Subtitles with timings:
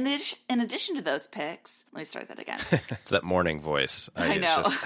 [0.00, 2.58] In addition, in addition to those picks, let me start that again.
[2.72, 4.08] it's that morning voice.
[4.16, 4.62] I, I know.
[4.64, 4.78] Just...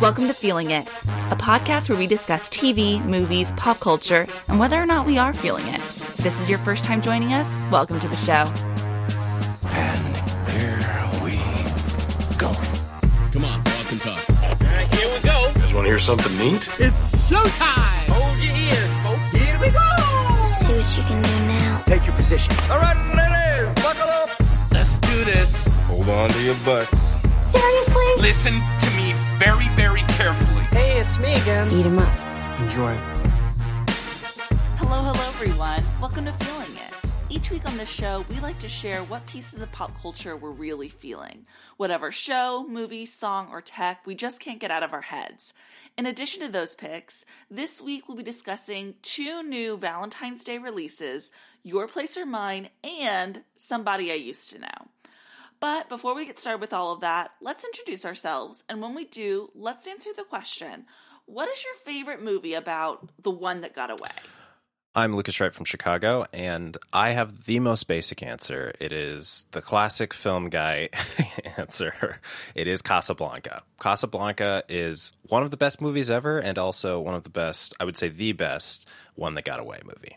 [0.02, 0.84] Welcome to Feeling It,
[1.30, 5.32] a podcast where we discuss TV, movies, pop culture, and whether or not we are
[5.32, 5.76] feeling it.
[5.76, 8.52] If this is your first time joining us, welcome to the show.
[9.70, 10.16] And
[10.50, 10.80] here
[11.22, 11.36] we
[12.36, 12.50] go.
[13.30, 14.30] Come on, walk and talk.
[14.30, 15.52] All right, here we go.
[15.54, 16.68] You guys want to hear something neat?
[16.80, 18.08] It's showtime.
[18.08, 19.36] Hold your ears, folks.
[19.36, 20.56] Here we go.
[20.66, 21.67] See what you can do now.
[21.86, 22.52] Take your position.
[22.70, 24.30] All right, ladies, buckle up.
[24.72, 25.66] Let's do this.
[25.86, 26.90] Hold on to your butts.
[27.52, 28.04] Seriously?
[28.18, 30.62] Listen to me very, very carefully.
[30.70, 31.70] Hey, it's me again.
[31.72, 32.60] Eat 'em up.
[32.60, 32.94] Enjoy.
[34.78, 35.84] Hello, hello, everyone.
[36.00, 36.94] Welcome to Feeling It.
[37.30, 40.50] Each week on this show, we like to share what pieces of pop culture we're
[40.50, 41.46] really feeling.
[41.76, 45.52] Whatever show, movie, song, or tech we just can't get out of our heads.
[45.98, 51.30] In addition to those picks, this week we'll be discussing two new Valentine's Day releases
[51.62, 54.88] Your Place or Mine and Somebody I Used to Know.
[55.60, 58.62] But before we get started with all of that, let's introduce ourselves.
[58.68, 60.86] And when we do, let's answer the question
[61.26, 64.10] What is your favorite movie about the one that got away?
[64.94, 68.72] I'm Lucas Wright from Chicago, and I have the most basic answer.
[68.80, 70.88] It is the classic film guy
[71.56, 72.20] answer.
[72.54, 73.62] It is Casablanca.
[73.80, 77.84] Casablanca is one of the best movies ever, and also one of the best, I
[77.84, 80.16] would say the best, one that got away movie.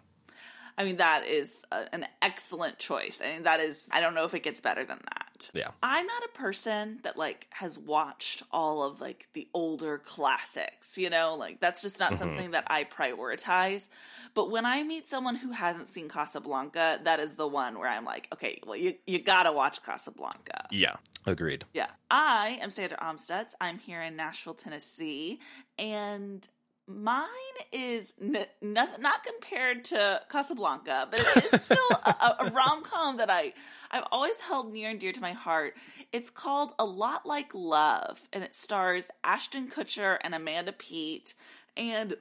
[0.81, 3.21] I mean, that is a, an excellent choice.
[3.23, 5.51] I mean, that is, I don't know if it gets better than that.
[5.53, 5.69] Yeah.
[5.83, 11.11] I'm not a person that like has watched all of like the older classics, you
[11.11, 12.17] know, like that's just not mm-hmm.
[12.17, 13.89] something that I prioritize.
[14.33, 18.05] But when I meet someone who hasn't seen Casablanca, that is the one where I'm
[18.05, 20.67] like, okay, well, you, you gotta watch Casablanca.
[20.71, 20.95] Yeah,
[21.27, 21.65] agreed.
[21.75, 21.89] Yeah.
[22.09, 23.53] I am Sandra Amstutz.
[23.61, 25.39] I'm here in Nashville, Tennessee.
[25.77, 26.47] And
[26.95, 27.27] mine
[27.71, 33.17] is n- not, not compared to Casablanca, but it is still a, a rom com
[33.17, 33.53] that I
[33.91, 35.75] I've always held near and dear to my heart.
[36.11, 41.33] It's called A Lot Like Love, and it stars Ashton Kutcher and Amanda Peet,
[41.77, 42.15] and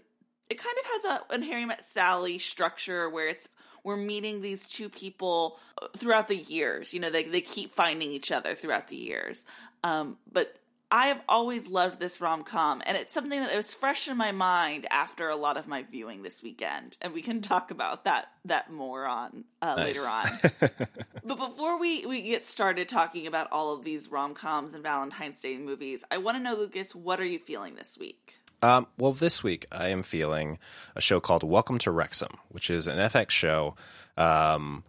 [0.48, 3.48] it kind of has a when Harry Met Sally structure where it's
[3.82, 5.58] we're meeting these two people
[5.96, 6.92] throughout the years.
[6.92, 9.44] You know, they they keep finding each other throughout the years.
[9.82, 10.59] Um, but
[10.92, 14.32] I have always loved this rom com, and it's something that was fresh in my
[14.32, 18.28] mind after a lot of my viewing this weekend, and we can talk about that
[18.44, 19.86] that more on uh, nice.
[19.86, 20.78] later on.
[21.24, 25.38] but before we we get started talking about all of these rom coms and Valentine's
[25.38, 28.36] Day movies, I want to know, Lucas, what are you feeling this week?
[28.62, 30.58] Um, well, this week I am feeling
[30.96, 33.76] a show called Welcome to Wrexham, which is an FX show.
[34.16, 34.84] Um,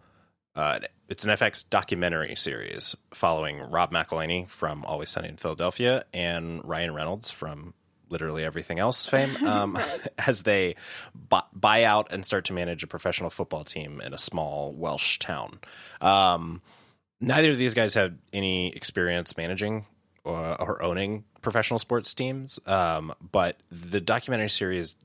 [0.54, 0.80] uh,
[1.12, 6.94] it's an FX documentary series following Rob McElhenney from Always Sunny in Philadelphia and Ryan
[6.94, 7.74] Reynolds from
[8.08, 9.78] literally everything else fame um,
[10.26, 10.74] as they
[11.14, 15.18] buy, buy, out and start to manage a professional football team in a small Welsh
[15.18, 15.58] town.
[16.00, 16.62] Um,
[17.20, 19.84] neither of these guys have any experience managing
[20.24, 24.96] or, or owning professional sports teams, um, but the documentary series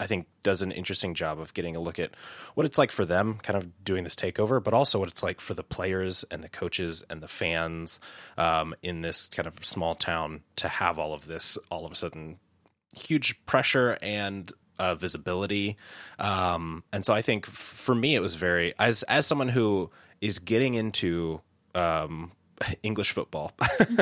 [0.00, 2.12] I think does an interesting job of getting a look at
[2.54, 5.40] what it's like for them, kind of doing this takeover, but also what it's like
[5.40, 8.00] for the players and the coaches and the fans
[8.38, 11.94] um, in this kind of small town to have all of this all of a
[11.94, 12.38] sudden
[12.96, 15.76] huge pressure and uh, visibility.
[16.18, 19.90] Um, and so I think for me, it was very as as someone who
[20.22, 21.42] is getting into
[21.74, 22.32] um,
[22.82, 23.52] English football,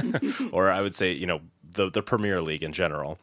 [0.53, 3.19] or I would say you know the the Premier League in general.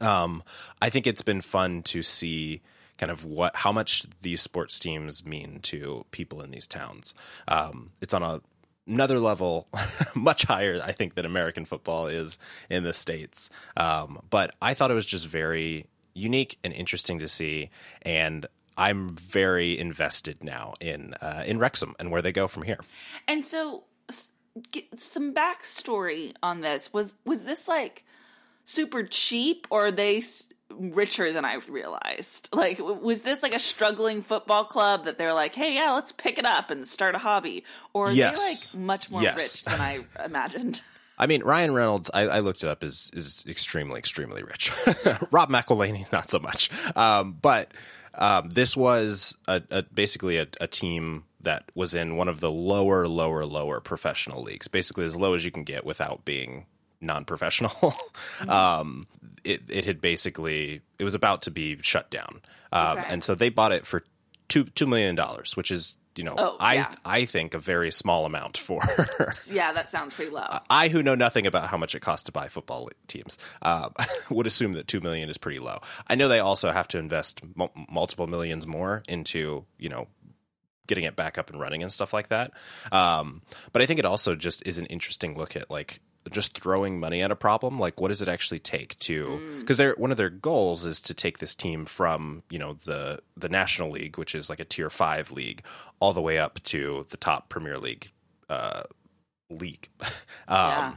[0.00, 0.42] Um,
[0.82, 2.62] I think it's been fun to see
[2.98, 7.14] kind of what how much these sports teams mean to people in these towns.
[7.48, 8.40] Um, it's on a
[8.86, 9.66] another level
[10.14, 13.48] much higher i think than american football is in the states.
[13.76, 17.70] Um, but i thought it was just very unique and interesting to see.
[18.02, 18.46] And
[18.76, 22.80] i'm very invested now in uh, in wrexham and where they go from here.
[23.26, 23.84] And so
[24.96, 26.92] some backstory on this.
[26.92, 28.04] Was was this like
[28.64, 30.22] super cheap or are they
[30.70, 32.48] richer than I realized?
[32.52, 36.38] Like, was this like a struggling football club that they're like, hey, yeah, let's pick
[36.38, 37.64] it up and start a hobby?
[37.92, 38.40] Or are yes.
[38.40, 39.36] they like much more yes.
[39.36, 40.82] rich than I imagined?
[41.16, 44.72] I mean, Ryan Reynolds, I, I, looked it up, is is extremely, extremely rich.
[45.30, 46.70] Rob McElhenney, not so much.
[46.96, 47.70] Um, but
[48.14, 52.50] um, this was a, a, basically a, a, team that was in one of the
[52.50, 56.66] lower, lower, lower professional leagues, basically as low as you can get without being
[57.04, 57.70] non-professional.
[57.70, 58.50] mm-hmm.
[58.50, 59.06] um,
[59.44, 62.40] it it had basically it was about to be shut down,
[62.72, 63.06] um, okay.
[63.08, 64.04] and so they bought it for
[64.48, 66.94] two two million dollars, which is you know oh, I yeah.
[67.04, 68.80] I think a very small amount for
[69.50, 70.46] yeah that sounds pretty low.
[70.70, 73.90] I who know nothing about how much it costs to buy football teams uh,
[74.30, 75.80] would assume that two million is pretty low.
[76.06, 80.08] I know they also have to invest m- multiple millions more into you know
[80.86, 82.52] getting it back up and running and stuff like that.
[82.92, 83.42] Um,
[83.72, 86.00] but I think it also just is an interesting look at like
[86.30, 87.78] just throwing money at a problem.
[87.78, 89.58] Like, what does it actually take to?
[89.60, 93.20] Because they're one of their goals is to take this team from you know the
[93.36, 95.64] the National League, which is like a tier five league,
[96.00, 98.10] all the way up to the top Premier League
[98.48, 98.82] uh,
[99.50, 99.88] league.
[100.00, 100.10] um,
[100.48, 100.94] Yeah.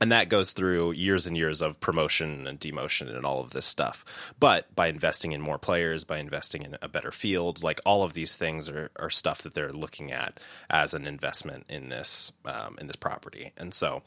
[0.00, 3.64] And that goes through years and years of promotion and demotion and all of this
[3.64, 4.04] stuff.
[4.40, 8.12] But by investing in more players, by investing in a better field, like all of
[8.12, 12.76] these things are, are stuff that they're looking at as an investment in this um,
[12.80, 13.52] in this property.
[13.56, 14.02] And so,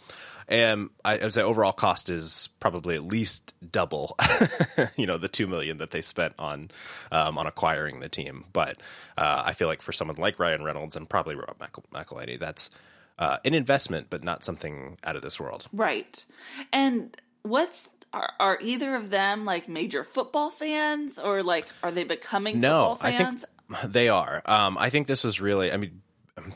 [0.49, 4.17] um, I, I would say overall cost is probably at least double,
[4.97, 6.69] you know, the two million that they spent on
[7.13, 8.43] um, on acquiring the team.
[8.51, 8.77] But
[9.17, 12.69] uh, I feel like for someone like Ryan Reynolds and probably Rob McEl- that's
[13.19, 15.67] uh, an investment, but not something out of this world.
[15.73, 16.23] Right.
[16.71, 22.03] And what's are, are either of them like major football fans or like are they
[22.03, 23.45] becoming No, football I fans?
[23.69, 24.41] think they are.
[24.45, 25.71] Um, I think this was really.
[25.71, 26.01] I mean,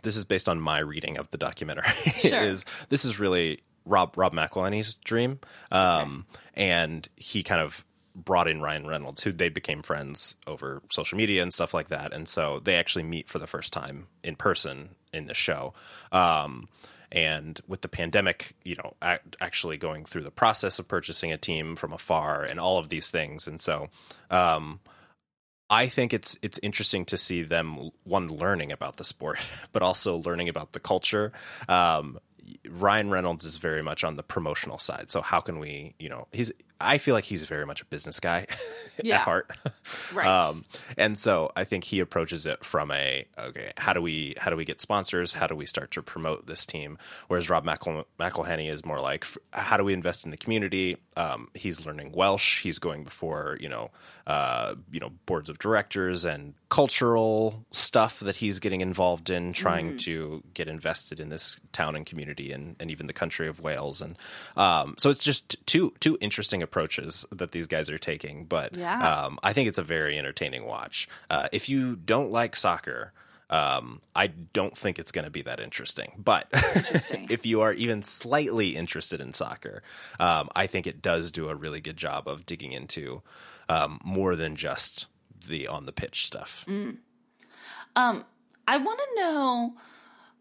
[0.01, 1.83] this is based on my reading of the documentary.
[2.19, 2.39] Sure.
[2.39, 5.39] is this is really Rob Rob McElhenney's dream,
[5.71, 7.83] um, and he kind of
[8.15, 12.13] brought in Ryan Reynolds, who they became friends over social media and stuff like that,
[12.13, 15.73] and so they actually meet for the first time in person in the show.
[16.11, 16.67] Um,
[17.11, 21.37] and with the pandemic, you know, ac actually going through the process of purchasing a
[21.37, 23.89] team from afar and all of these things, and so.
[24.29, 24.79] Um,
[25.69, 29.39] I think it's it's interesting to see them one learning about the sport,
[29.71, 31.31] but also learning about the culture.
[31.69, 32.19] Um,
[32.69, 35.11] Ryan Reynolds is very much on the promotional side.
[35.11, 38.19] So how can we, you know, he's I feel like he's very much a business
[38.19, 38.47] guy
[39.03, 39.15] Yeah.
[39.17, 39.51] at heart.
[40.13, 40.27] Right.
[40.27, 40.63] Um,
[40.97, 44.57] and so I think he approaches it from a okay, how do we how do
[44.57, 45.33] we get sponsors?
[45.33, 46.97] How do we start to promote this team?
[47.27, 50.97] Whereas Rob McEl- McElhenney is more like how do we invest in the community?
[51.17, 52.61] Um, he's learning Welsh.
[52.61, 53.91] He's going before you know
[54.27, 59.97] uh, you know boards of directors and cultural stuff that he's getting involved in, trying
[59.97, 64.01] to get invested in this town and community and, and even the country of Wales.
[64.01, 64.17] And
[64.57, 68.45] um, so it's just two two interesting approaches that these guys are taking.
[68.45, 69.25] But Yeah.
[69.25, 71.07] um, I think it's a very entertaining watch.
[71.29, 73.11] Uh, if you don't like soccer,
[73.49, 76.13] um, I don't think it's going to be that interesting.
[76.17, 77.27] But Interesting.
[77.29, 79.83] if you are even slightly interested in soccer,
[80.21, 83.21] um, I think it does do a really good job of digging into
[83.67, 85.07] um, more than just
[85.47, 86.65] the on the pitch stuff.
[88.67, 89.73] I want to know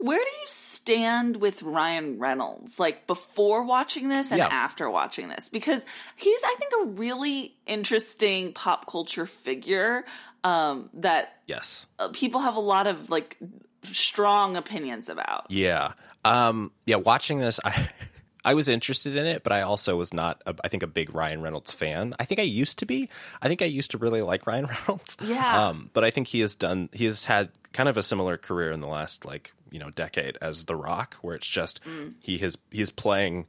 [0.00, 4.48] where do you stand with Ryan Reynolds, like before watching this and Yeah.
[4.50, 5.48] after watching this?
[5.48, 5.84] Because
[6.16, 10.04] he's, I think, a really interesting pop culture figure
[10.42, 11.86] um, that Yes.
[11.98, 13.36] uh, people have a lot of like
[13.84, 15.46] strong opinions about.
[15.50, 15.92] Yeah.
[16.24, 16.96] Um, yeah.
[16.96, 17.90] Watching this, I
[18.44, 20.40] I was interested in it, but I also was not.
[20.46, 22.14] A, I think a big Ryan Reynolds fan.
[22.18, 23.10] I think I used to be.
[23.42, 25.18] I think I used to really like Ryan Reynolds.
[25.22, 25.68] Yeah.
[25.68, 26.88] Um, but I think he has done.
[26.94, 30.36] He has had kind of a similar career in the last like you know decade
[30.40, 31.80] as The Rock, where it's just
[32.20, 33.46] he has he's playing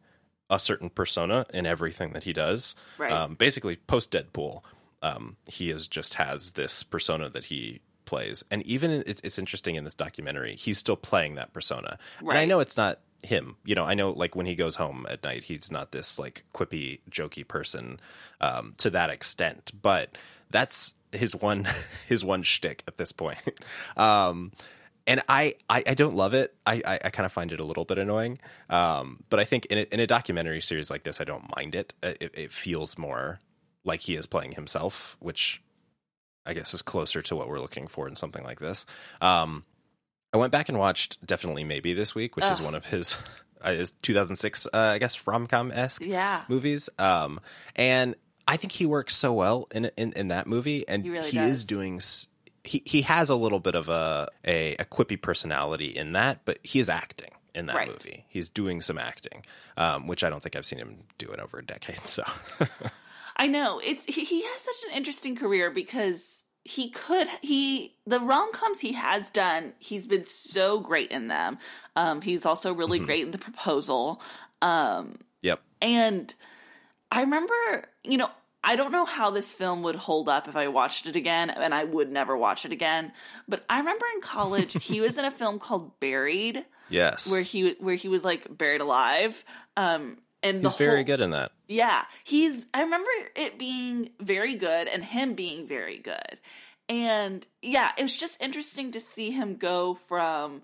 [0.49, 2.75] a certain persona in everything that he does.
[2.97, 3.11] Right.
[3.11, 4.61] Um, basically, post Deadpool,
[5.01, 9.39] um, he is just has this persona that he plays, and even in, it's, it's
[9.39, 11.97] interesting in this documentary, he's still playing that persona.
[12.19, 13.55] And I know it's not him.
[13.63, 16.43] You know, I know like when he goes home at night, he's not this like
[16.53, 17.99] quippy, jokey person
[18.41, 20.17] um, to that extent, but
[20.49, 21.67] that's his one
[22.07, 23.37] his one shtick at this point.
[25.07, 26.53] And I, I, I don't love it.
[26.65, 28.37] I, I, I kind of find it a little bit annoying.
[28.69, 31.73] Um, but I think in a, in a documentary series like this, I don't mind
[31.75, 31.93] it.
[32.03, 33.39] It, it feels more
[33.83, 35.61] like he is playing himself, which
[36.45, 38.85] I guess is closer to what we're looking for in something like this.
[39.21, 39.63] Um,
[40.33, 43.17] I went back and watched Definitely Maybe this week, which is one of his
[43.61, 46.43] uh, his 2006, uh, I guess, rom com esque Yeah.
[46.47, 46.89] movies.
[46.99, 47.39] Um,
[47.75, 48.15] and
[48.47, 51.37] I think he works so well in in, in that movie, and He really he
[51.39, 51.97] is doing.
[51.97, 52.27] s-
[52.63, 56.59] He he has a little bit of a, a a quippy personality in that, but
[56.63, 57.87] he is acting in that Right.
[57.87, 58.25] movie.
[58.29, 59.43] He's doing some acting,
[59.77, 62.05] um, which I don't think I've seen him do in over a decade.
[62.07, 62.23] So
[63.37, 68.19] I know it's he, he has such an interesting career because he could he the
[68.19, 71.57] rom coms he has done he's been so great in them.
[71.95, 73.05] Um, he's also really Mm-hmm.
[73.05, 74.21] great in the proposal.
[74.61, 76.33] Um, yep, and
[77.11, 77.53] I remember,
[78.03, 78.29] you know,
[78.63, 81.73] I don't know how this film would hold up if I watched it again, and
[81.73, 83.11] I would never watch it again.
[83.47, 87.71] But I remember in college he was in a film called Buried, yes, where he
[87.79, 89.43] where he was like buried alive.
[89.75, 91.51] Um, and the he's very whole- good in that.
[91.67, 92.67] yeah, he's.
[92.73, 96.39] I remember it being very good and him being very good.
[96.89, 100.61] And yeah, it was just interesting to see him go from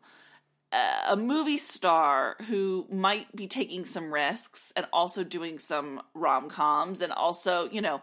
[0.71, 7.01] a- movie star who might be taking some risks and also doing some rom coms
[7.01, 8.01] and also, you know,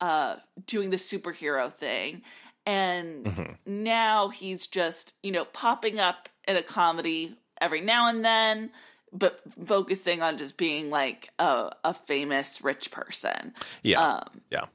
[0.00, 2.22] uh, doing the superhero thing.
[2.64, 3.56] And Mhm.
[3.66, 8.72] now he's just, you know, popping up in a comedy every now and then,
[9.12, 13.54] but focusing on just being like a, a famous rich person.
[13.82, 14.00] Yeah.
[14.02, 14.66] Um, yeah.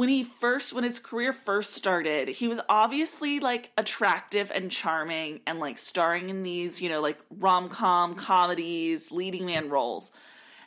[0.00, 5.40] When he first when his career first started he was obviously like attractive and charming
[5.46, 10.10] and like starring in these you know like rom-com comedies leading man roles.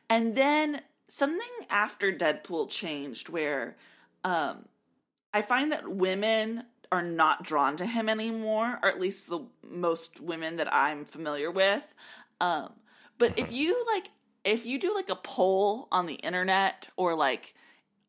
[0.07, 3.75] And then something after deadpool changed where
[4.23, 4.65] um
[5.33, 10.21] i find that women are not drawn to him anymore or at least the most
[10.21, 11.95] women that i'm familiar with.
[12.39, 12.73] Um
[13.17, 14.11] but if you like
[14.43, 17.55] if you do like a poll on the internet or like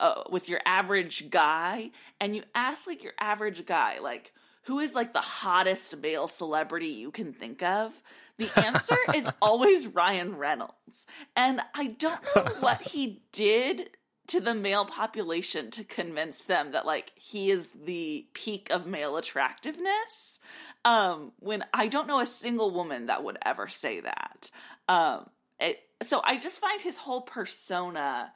[0.00, 4.32] uh, with your average guy and you ask like your average guy like
[4.64, 8.02] who is like the hottest male celebrity you can think of?
[8.38, 11.06] The answer is always ryan reynolds.
[11.36, 13.90] And i don't know what he did
[14.26, 19.16] to the male population to convince them that like he is the peak of male
[19.16, 20.38] attractiveness.
[20.84, 24.50] Um when i don't know a single woman that would ever say that.
[24.88, 25.28] Um
[25.60, 28.32] it, so i just find his whole persona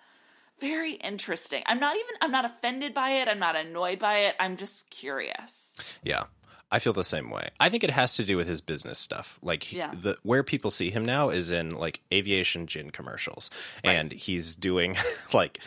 [0.60, 1.62] very interesting.
[1.66, 3.28] I'm not even I'm not offended by it.
[3.28, 4.34] I'm not annoyed by it.
[4.40, 5.74] I'm just curious.
[6.02, 6.24] Yeah.
[6.70, 7.48] I feel the same way.
[7.58, 9.38] I think it has to do with his business stuff.
[9.42, 9.90] Like Yeah.
[9.92, 13.48] the where people see him now is in like aviation gin commercials,
[13.82, 14.96] and he's doing
[15.32, 15.60] like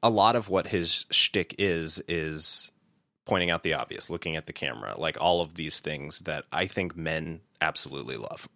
[0.00, 2.70] a lot of what his shtick is is
[3.28, 6.66] pointing out the obvious, looking at the camera, like all of these things that I
[6.66, 8.48] think men absolutely love.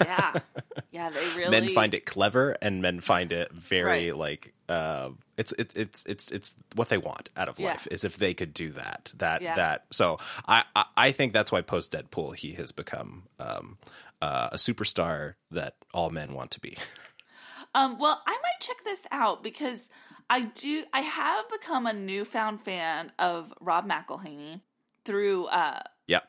[0.00, 0.40] Yeah.
[0.92, 4.16] Yeah, they really men find it clever, and men find it very Right.
[4.16, 7.70] like uh, it's it's it's it's it's what they want out of Yeah.
[7.72, 9.56] life is if they could do that that Yeah.
[9.56, 9.84] that.
[9.92, 10.18] So
[10.48, 13.76] I I, I think that's why post Deadpool he has become um,
[14.22, 16.76] uh, a superstar that all men want to be.
[17.74, 19.90] Um, well, I might check this out because
[20.28, 20.84] I do.
[20.92, 24.60] I have become a newfound fan of Rob McElhenney
[25.04, 25.46] through.
[25.46, 26.20] Uh, yeah,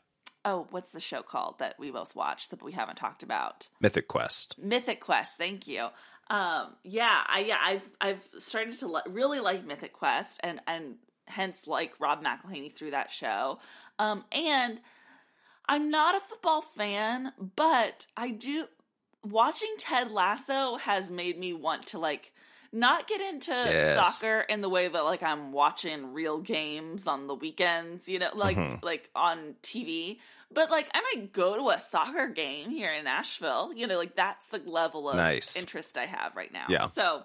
[0.46, 3.70] oh, what's the show called that we both watched that we haven't talked about?
[3.82, 4.56] Mythic Quest.
[4.58, 5.36] Mythic Quest.
[5.38, 5.88] Thank you.
[6.30, 10.96] Um, yeah, I yeah, I've I've started to li- really like Mythic Quest, and and
[11.25, 13.60] hence like Rob McElhenney through that show.
[14.00, 14.80] Um, and
[15.68, 18.66] I'm not a football fan, but I do
[19.24, 22.32] watching Ted Lasso has made me want to like
[22.71, 23.95] not get into Yes.
[23.95, 28.29] soccer in the way that like I'm watching real games on the weekends, you know,
[28.33, 28.83] like Mhm.
[28.83, 30.19] like on TV.
[30.51, 34.15] But like I might go to a soccer game here in Nashville, you know, like
[34.15, 35.55] that's the level of Nice.
[35.57, 36.65] interest I have right now.
[36.69, 36.88] Yeah.
[36.88, 37.24] So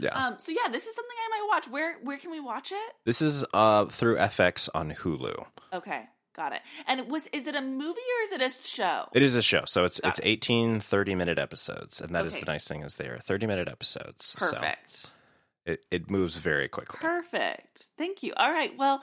[0.00, 1.68] Yeah, um so yeah, this is something I might watch.
[1.68, 2.94] Where where can we watch it?
[3.04, 5.44] this is uh, through FX on Hulu.
[5.72, 6.08] Okay,
[6.38, 6.62] got it.
[6.86, 9.06] And it was is it a movie or is it a show?
[9.12, 12.34] It is a show, so it's Got it's 18 30 minute episodes, and that is
[12.34, 12.44] Okay.
[12.44, 14.34] the nice thing is they are 30 minute episodes.
[14.38, 14.96] Perfect.
[14.96, 15.08] So
[15.66, 16.98] it, it moves very quickly.
[17.02, 17.88] Perfect.
[17.98, 18.32] Thank you.
[18.36, 18.72] All right.
[18.78, 19.02] Well,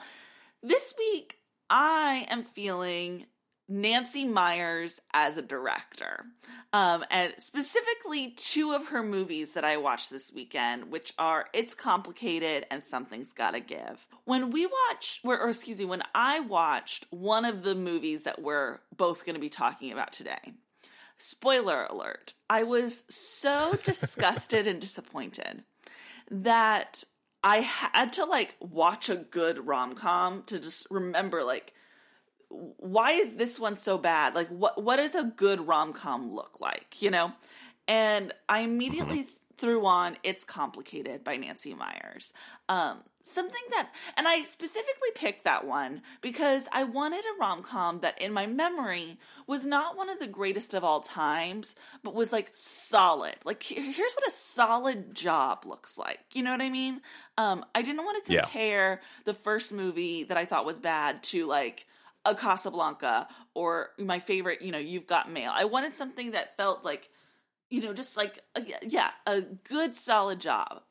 [0.62, 1.36] this week
[1.70, 3.26] I am feeling
[3.68, 6.26] Nancy Meyers as a director.
[6.72, 11.74] Um, and specifically two of her movies that I watched this weekend, which are It's
[11.74, 14.06] Complicated and Something's Gotta Give.
[14.24, 18.40] When we watch, or, or excuse me, when I watched one of the movies that
[18.40, 20.54] we're both going to be talking about today,
[21.18, 25.64] spoiler alert, I was so disgusted and disappointed
[26.30, 27.04] that
[27.42, 31.72] I had to like watch a good rom com to just remember like
[32.48, 34.34] why is this one so bad?
[34.34, 37.00] Like what what does a good rom com look like?
[37.00, 37.32] You know?
[37.88, 39.26] And I immediately
[39.58, 42.32] threw on It's Complicated by Nancy Meyers.
[42.68, 48.22] Um something that and I specifically picked that one because I wanted a rom-com that
[48.22, 51.74] in my memory was not one of the greatest of all times,
[52.04, 53.34] but was like solid.
[53.44, 56.20] Like here's what a solid job looks like.
[56.34, 57.00] You know what I mean?
[57.36, 58.42] Um I didn't want to Yeah.
[58.42, 61.88] compare the first movie that I thought was bad to like
[62.26, 65.52] a Casablanca or my favorite, you know, You've Got Mail.
[65.54, 67.08] I wanted something that felt like,
[67.70, 70.82] you know, just like, a, yeah, a good, solid job.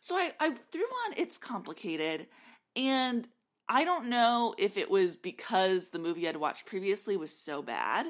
[0.00, 2.28] So I, I threw on It's Complicated,
[2.76, 3.26] and
[3.68, 8.06] I don't know if it was because the movie I'd watched previously was so bad,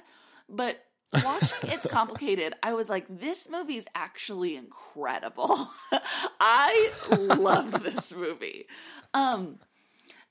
[0.48, 0.84] but
[1.24, 5.68] watching It's Complicated, I was like, this movie is actually incredible.
[6.40, 8.66] I loved this movie.
[9.14, 9.58] Um,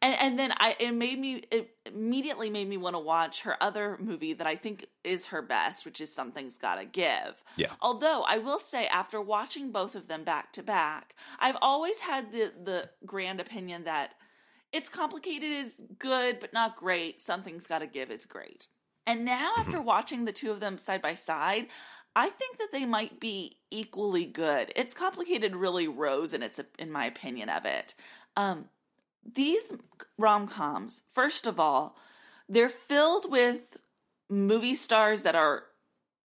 [0.05, 3.61] and and then I it made me it immediately made me want to watch her
[3.61, 7.43] other movie that I think is her best, which is Something's Gotta Give.
[7.57, 7.73] Yeah.
[7.81, 12.31] Although I will say, after watching both of them back to back, I've always had
[12.31, 14.13] the the grand opinion that
[14.71, 17.23] it's complicated is good but not great.
[17.23, 18.67] Something's Gotta Give is great.
[19.07, 21.67] And now after watching the two of them side by side,
[22.15, 24.71] I think that they might be equally good.
[24.75, 27.95] It's complicated really rose in its in my opinion of it.
[28.37, 28.69] Um
[29.25, 29.73] these
[30.17, 31.97] rom coms, first of all,
[32.47, 33.77] they're filled with
[34.29, 35.63] movie stars that are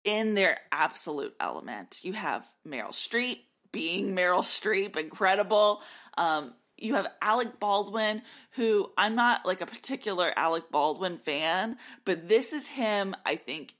[0.05, 2.01] in their absolute element.
[2.03, 3.41] You have Meryl Streep
[3.73, 5.83] being Meryl Streep, incredible.
[6.17, 12.29] Um, you have Alec Baldwin, who I'm not like a particular Alec Baldwin fan, but
[12.29, 13.75] this is him, I think,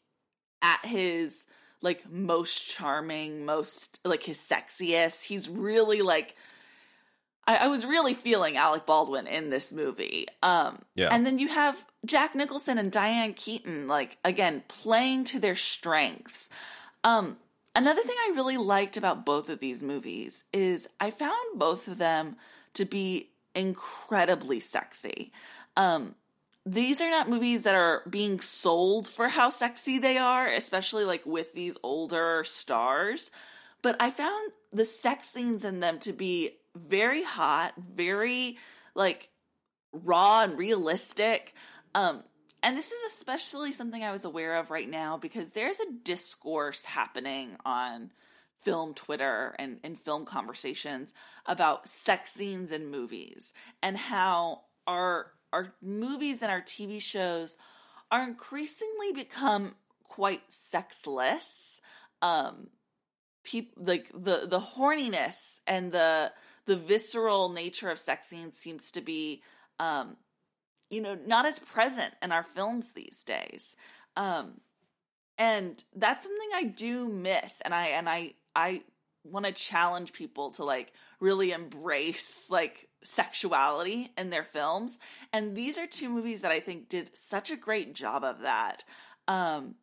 [0.63, 1.47] at his
[1.83, 5.25] like most charming, most like his sexiest.
[5.25, 6.37] He's really like
[7.51, 10.27] I, I was really feeling Alec Baldwin in this movie.
[10.43, 11.09] Um Yeah.
[11.11, 11.77] and then you have
[12.07, 16.49] Jack Nicholson and Diane Keaton, like again, playing to their strengths.
[17.03, 17.39] Um
[17.75, 21.99] another thing I really liked about both of these movies is I found both of
[21.99, 22.37] them
[22.75, 25.33] to be incredibly sexy.
[25.77, 26.15] Um
[26.67, 31.25] these are not movies that are being sold for how sexy they are, especially like
[31.25, 33.31] with these older stars.
[33.83, 38.59] But I found the sex scenes in them to be very hot, very
[38.95, 39.29] like
[39.93, 41.55] raw and realistic.
[41.95, 42.23] Um,
[42.63, 46.85] and this is especially something I was aware of right now because there's a discourse
[46.85, 48.11] happening on
[48.63, 51.15] film Twitter and, and film conversations
[51.47, 57.57] about sex scenes in movies and how our our movies and our TV shows
[58.11, 59.75] are increasingly become
[60.05, 61.81] quite sexless.
[62.23, 62.69] Um,
[63.43, 66.33] people like the the horniness and the
[66.71, 69.43] the visceral nature of sex scenes seems to be
[69.81, 70.17] um
[70.89, 73.75] you know not as present in our films these days.
[74.17, 74.61] Um
[75.37, 78.83] and that's something i do miss and i and i i
[79.25, 84.99] want to challenge people to like really embrace like sexuality in their films.
[85.33, 88.85] And these are two movies that i think did such a great job of that.
[89.27, 89.75] Um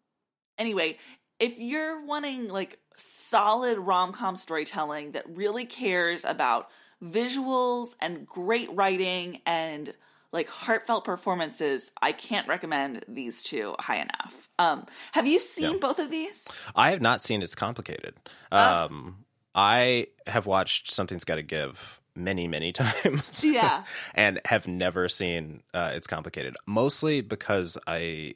[0.57, 0.99] anyway
[1.39, 6.67] if you're wanting like solid rom-com storytelling that really cares about
[7.03, 9.93] visuals and great writing and
[10.31, 15.77] like heartfelt performances i can't recommend these two high enough um have you seen Yeah.
[15.79, 18.15] both of these I have not seen It's Complicated.
[18.51, 18.85] Oh.
[18.85, 19.25] Um,
[19.55, 23.43] I have watched Something's Got to Give many, many times.
[23.43, 23.83] Yeah.
[24.15, 26.55] and have never seen uh, It's Complicated.
[26.67, 28.33] Mostly because I,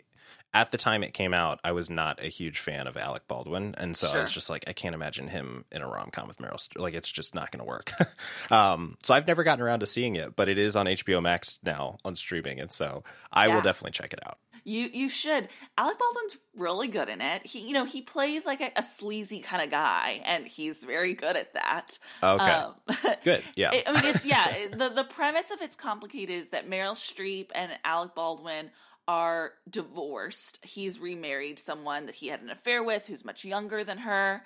[0.53, 3.73] at the time it came out, I was not a huge fan of Alec Baldwin.
[3.77, 6.39] And so I was just like, I can't imagine him in a rom com with
[6.39, 6.81] Meryl Streep.
[6.81, 7.93] Like, it's just not going to work.
[8.51, 11.59] um, so I've never gotten around to seeing it, but it is on HBO Max
[11.63, 12.59] now on streaming.
[12.59, 13.55] And so I Yeah.
[13.55, 14.37] will definitely check it out.
[14.63, 15.47] You you should.
[15.75, 17.43] Alec Baldwin's really good in it.
[17.47, 21.15] He you know he plays like a, a sleazy kind of guy, and he's very
[21.15, 21.97] good at that.
[22.21, 22.43] Okay.
[22.51, 22.75] Um,
[23.23, 23.43] Good.
[23.55, 23.71] Yeah.
[23.73, 24.67] I I mean, it's yeah.
[24.71, 28.69] the The premise of it's complicated is that Meryl Streep and Alec Baldwin
[29.07, 30.59] are divorced.
[30.63, 34.43] He's remarried someone that he had an affair with, who's much younger than her,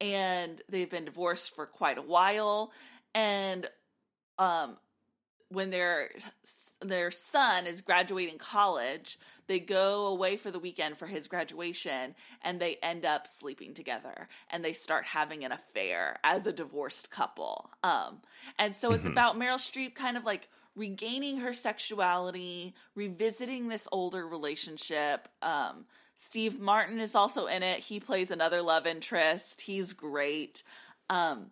[0.00, 2.72] and they've been divorced for quite a while.
[3.14, 3.68] And
[4.38, 4.76] um,
[5.48, 6.10] when their
[6.80, 12.60] their son is graduating college, they go away for the weekend for his graduation and
[12.60, 17.70] they end up sleeping together and they start having an affair as a divorced couple.
[17.82, 18.18] Um
[18.58, 24.26] and so it's about Meryl Streep kind of like regaining her sexuality, revisiting this older
[24.26, 25.28] relationship.
[25.42, 25.86] Um
[26.18, 27.80] Steve Martin is also in it.
[27.80, 29.62] He plays another love interest.
[29.62, 30.62] He's great.
[31.10, 31.50] Um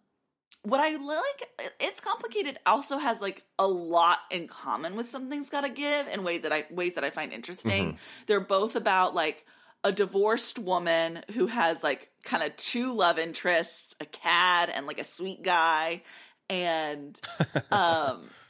[0.63, 2.59] what I like, it's complicated.
[2.65, 6.53] Also has like a lot in common with something's got to give in way that
[6.53, 7.99] I ways that I find interesting.
[8.27, 9.45] They're both about like
[9.85, 14.99] a divorced woman who has like kind of two love interests, a cad and like
[14.99, 16.03] a sweet guy,
[16.49, 17.21] and
[17.71, 18.23] um,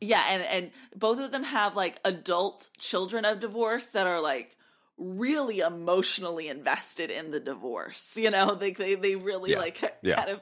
[0.00, 4.56] yeah, and and both of them have like adult children of divorce that are like
[4.96, 8.16] really emotionally invested in the divorce.
[8.16, 9.58] You know, they they they really Yeah.
[9.58, 10.16] like Yeah.
[10.16, 10.40] kind of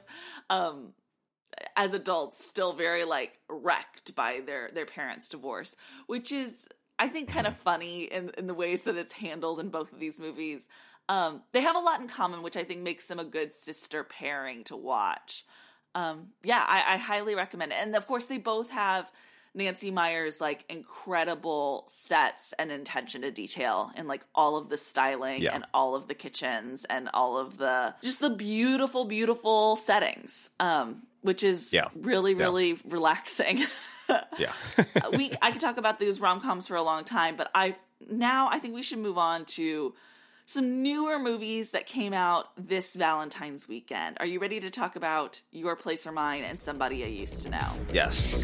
[0.49, 0.93] um
[1.75, 5.75] as adults still very like wrecked by their their parents' divorce,
[6.07, 6.67] which is
[6.99, 9.99] I think kind of funny in in the ways that it's handled in both of
[9.99, 10.67] these movies.
[11.09, 14.05] Um, they have a lot in common, which I think makes them a good sister
[14.05, 15.45] pairing to watch.
[15.95, 19.11] Um, yeah, I, I highly recommend it, and of course they both have
[19.55, 25.41] Nancy Meyers' like incredible sets and attention to detail and like all of the styling
[25.41, 25.53] Yeah.
[25.55, 30.49] and all of the kitchens and all of the just the beautiful, beautiful settings.
[30.59, 31.87] Um, which is Yeah.
[31.95, 32.43] really, Yeah.
[32.43, 33.63] really relaxing.
[34.37, 34.51] yeah.
[35.13, 37.75] we I could talk about these rom coms for a long time, but I
[38.09, 39.93] now I think we should move on to
[40.45, 44.17] some newer movies that came out this Valentine's weekend.
[44.19, 47.49] Are you ready to talk about Your Place or Mine and Somebody I Used to
[47.49, 47.71] Know?
[47.93, 48.43] yes.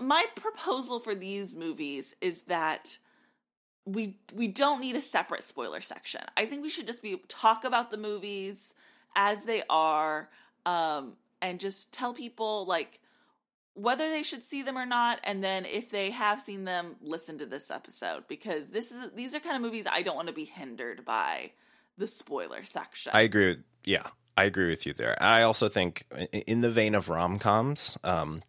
[0.00, 2.98] My proposal for these movies is that
[3.84, 6.22] we we don't need a separate spoiler section.
[6.36, 8.74] I think we should just be talk about the movies
[9.16, 10.30] as they are
[10.64, 13.00] um and just tell people like
[13.74, 17.38] whether they should see them or not and then if they have seen them listen
[17.38, 20.34] to this episode because this is these are kind of movies I don't want to
[20.34, 21.50] be hindered by
[21.98, 23.12] the spoiler section.
[23.14, 23.48] I agree.
[23.48, 25.20] With, yeah, I agree with you there.
[25.22, 26.06] I also think,
[26.46, 28.42] in the vein of rom coms, um,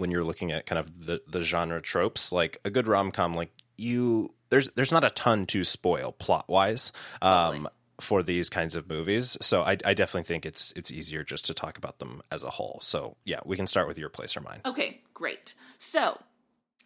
[0.00, 3.34] when you're looking at kind of the the genre tropes, like a good rom com,
[3.34, 6.92] like you there's there's not a ton to spoil plot wise.
[7.22, 7.70] Um, Totally.
[8.00, 11.52] For these kinds of movies, so I, I definitely think it's it's easier just to
[11.52, 12.78] talk about them as a whole.
[12.82, 14.62] So yeah, we can start with your place or mine.
[14.64, 15.54] Okay, great.
[15.76, 16.18] So,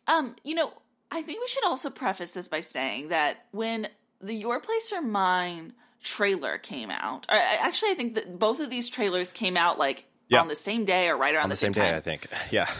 [0.08, 0.72] um, you know,
[1.12, 3.86] I think we should also preface this by saying that when
[4.20, 8.68] the Your Place or Mine trailer came out, or actually, I think that both of
[8.68, 10.40] these trailers came out like Yeah.
[10.40, 11.94] on the same day or right around On the same day, time.
[11.96, 12.26] I think.
[12.50, 12.70] Yeah,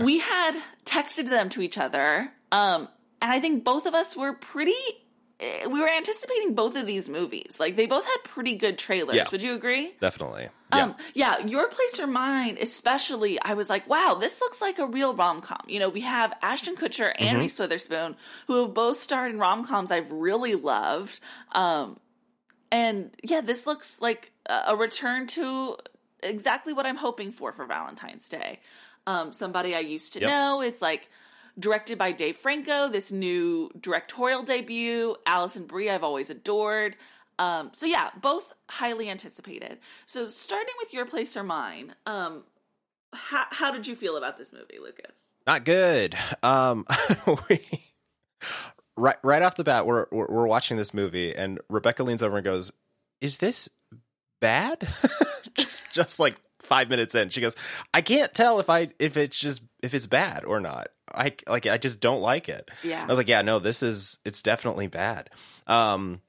[0.00, 2.88] we had texted them to each other, um,
[3.20, 4.74] and I think both of us were pretty.
[5.40, 7.56] eh, We were anticipating both of these movies.
[7.58, 9.14] Like they both had pretty good trailers.
[9.16, 9.24] Yeah.
[9.32, 9.94] Would you agree?
[10.00, 10.48] definitely.
[10.72, 10.84] Yeah.
[10.84, 14.86] Um, yeah, Your Place or Mine, especially, I was like, wow, this looks like a
[14.86, 15.60] real rom com.
[15.68, 17.38] You know, we have Ashton Kutcher and Mm-hmm.
[17.40, 18.16] Reese Witherspoon,
[18.48, 21.20] who have both starred in rom coms I've really loved.
[21.52, 21.98] Um,
[22.72, 25.76] and yeah, this looks like a return to
[26.24, 28.60] exactly what I'm hoping for for Valentine's Day.
[29.06, 30.28] Um, somebody I used to Yep.
[30.28, 31.08] know is like
[31.58, 35.14] directed by Dave Franco, this new directorial debut.
[35.26, 36.96] Alison Brie, I've always adored.
[37.38, 39.78] Um, so yeah, both highly anticipated.
[40.06, 42.44] So starting with your place or mine, um,
[43.12, 45.16] how how did you feel about this movie, Lucas?
[45.46, 46.16] Not good.
[46.42, 46.86] Um,
[47.50, 47.60] we,
[48.96, 52.36] right right off the bat, we're, we're we're watching this movie, and Rebecca leans over
[52.36, 52.72] and goes,
[53.20, 53.68] "Is this
[54.40, 54.88] bad?"
[55.58, 57.54] just just like five minutes in, she goes,
[57.92, 60.88] "I can't tell if I if it's just if it's bad or not.
[61.12, 63.04] I like I just don't like it." Yeah.
[63.04, 65.30] I was like, "Yeah, no, this is it's definitely bad."
[65.66, 66.20] Um,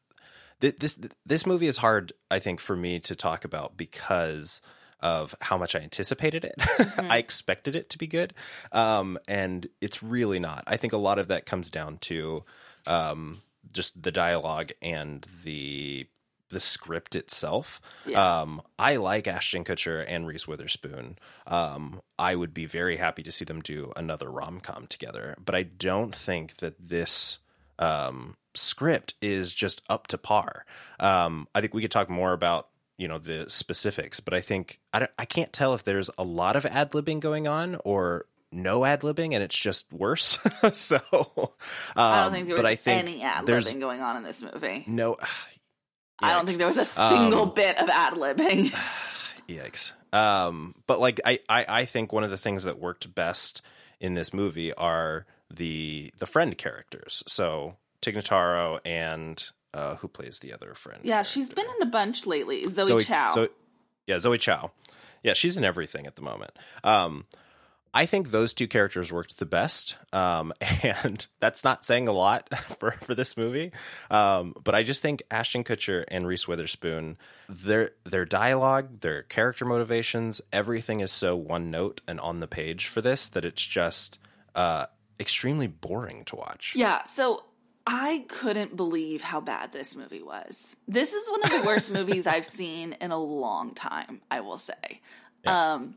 [0.61, 4.61] th- this this movie is hard, I think, for me to talk about because
[5.01, 6.55] of how much I anticipated it.
[6.97, 8.33] I expected it to be good,
[8.71, 10.63] um, and it's really not.
[10.67, 12.43] I think a lot of that comes down to
[12.87, 16.07] um, just the dialogue and the
[16.49, 17.81] the script itself.
[18.05, 18.41] Yeah.
[18.41, 21.17] Um, I like Ashton Kutcher and Reese Witherspoon.
[21.47, 25.55] Um, I would be very happy to see them do another rom com together, but
[25.55, 27.39] I don't think that this
[27.79, 30.65] um, script is just up to par.
[30.99, 34.79] Um, I think we could talk more about you know the specifics, but I think
[34.93, 38.25] I don't, I can't tell if there's a lot of ad libbing going on or
[38.51, 40.39] no ad libbing and it's just worse.
[40.71, 41.49] so um,
[41.97, 44.85] I don't think there was I think any ad libbing going on in this movie.
[44.87, 45.17] no.
[46.19, 48.73] I don't think there was a single Um, bit of ad libbing.
[49.49, 49.93] Yikes.
[50.13, 53.61] Um, but like I, I, I think one of the things that worked best
[53.99, 57.23] in this movie are the the friend characters.
[57.27, 61.01] So Tig Notaro and uh, who plays the other friend?
[61.03, 62.63] yeah, she's been in a bunch lately.
[62.63, 63.31] Zoe, Zoe Chao.
[63.31, 63.49] Zo-
[64.07, 64.71] yeah, Zoe Chao.
[65.21, 66.51] Yeah, she's in everything at the moment.
[66.83, 67.25] Um,
[67.95, 70.51] I think those two characters worked the best, um,
[70.83, 73.71] and that's not saying a lot for, for this movie.
[74.11, 79.63] Um, but I just think Ashton Kutcher and Reese Witherspoon, their their dialogue, their character
[79.63, 84.19] motivations, everything is so one note and on the page for this that it's just
[84.55, 86.73] uh, extremely boring to watch.
[86.75, 87.45] Yeah, so
[87.87, 90.75] I couldn't believe how bad this movie was.
[90.85, 94.57] This is one of the worst movies I've seen in a long time, I will
[94.57, 95.01] say.
[95.45, 95.95] Um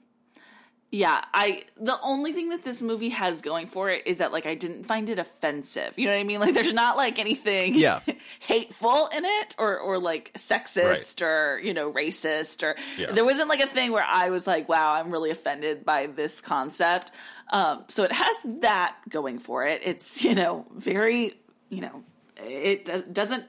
[0.90, 4.46] yeah, I the only thing that this movie has going for it is that like
[4.46, 5.92] I didn't find it offensive.
[5.98, 6.40] You know what I mean?
[6.40, 8.00] Like there's not like anything Yeah.
[8.40, 13.12] hateful in it or or like sexist or, you know, racist or Yeah.
[13.12, 16.40] there wasn't like a thing where I was like, wow, I'm really offended by this
[16.40, 17.12] concept.
[17.50, 19.82] Um so it has that going for it.
[19.84, 21.34] It's, you know, very,
[21.68, 22.02] you know,
[22.38, 23.44] it doesn't,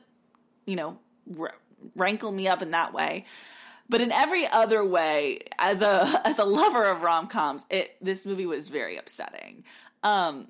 [0.66, 0.98] you know,
[1.40, 1.56] r-
[1.96, 3.26] rankle me up in that way.
[3.90, 8.26] But in every other way, as a as a lover of rom coms, it this
[8.26, 9.64] movie was very upsetting.
[10.04, 10.50] Um,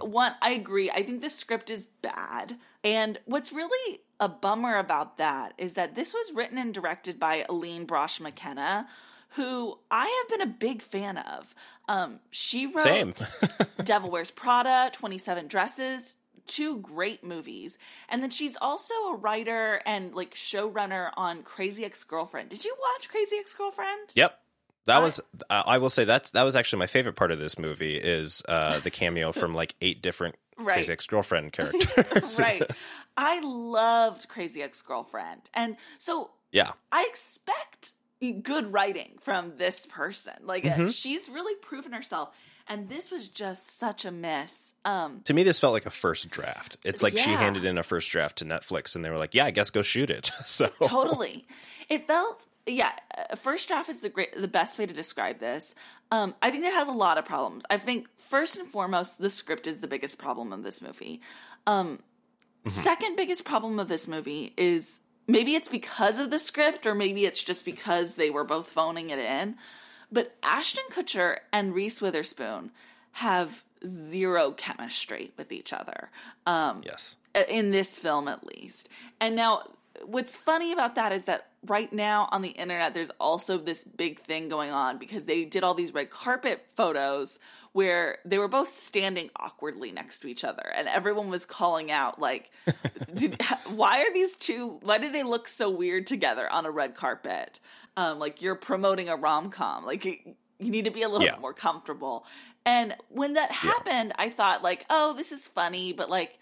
[0.00, 0.90] One, I agree.
[0.90, 5.94] I think the script is bad, and what's really a bummer about that is that
[5.94, 8.86] this was written and directed by Aline Brosh McKenna,
[9.30, 11.54] who I have been a big fan of.
[11.88, 13.14] Um, she wrote Same.
[13.82, 17.78] Devil Wears Prada, 27 Dresses, two great movies.
[18.08, 22.50] And then she's also a writer and like showrunner on Crazy Ex Girlfriend.
[22.50, 24.10] Did you watch Crazy Ex Girlfriend?
[24.14, 24.38] Yep.
[24.86, 27.58] That was uh, I will say that's that was actually my favorite part of this
[27.58, 30.74] movie is uh, the cameo from like eight different Right.
[30.74, 32.38] crazy ex girlfriend characters.
[32.38, 32.62] right.
[33.16, 35.40] I loved Crazy Ex Girlfriend.
[35.52, 36.72] And so yeah.
[36.92, 37.92] I expect
[38.42, 40.34] good writing from this person.
[40.42, 40.88] Like Mm-hmm.
[40.88, 42.28] she's really proven herself.
[42.66, 44.72] And this was just such a mess.
[44.84, 46.76] Um To me, this felt like a first draft.
[46.84, 49.44] It's like she handed in a first draft to Netflix, and they were like, "Yeah,
[49.46, 51.46] I guess go shoot it." so totally.
[51.88, 52.92] It felt yeah.
[53.36, 55.74] First draft is the great, the best way to describe this.
[56.10, 57.64] Um, I think it has a lot of problems.
[57.68, 61.20] I think first and foremost, the script is the biggest problem of this movie.
[61.66, 62.00] Um,
[62.66, 67.26] Second biggest problem of this movie is maybe it's because of the script, or maybe
[67.26, 69.56] it's just because they were both phoning it in.
[70.14, 72.70] But Ashton Kutcher and Reese Witherspoon
[73.12, 76.10] have zero chemistry with each other.
[76.46, 77.16] Um, yes,
[77.48, 78.88] in this film at least.
[79.20, 79.64] And now
[80.06, 84.20] what's funny about that is that right now on the internet there's also this big
[84.20, 87.38] thing going on because they did all these red carpet photos
[87.74, 92.18] where they were both standing awkwardly next to each other and everyone was calling out
[92.18, 92.50] like
[93.14, 93.36] did,
[93.68, 97.60] why are these two why do they look so weird together on a red carpet
[97.96, 100.16] um like you're promoting a rom-com like you
[100.58, 101.32] need to be a little Yeah.
[101.32, 102.24] bit more comfortable
[102.64, 106.38] and when that happened i thought like oh this is funny but like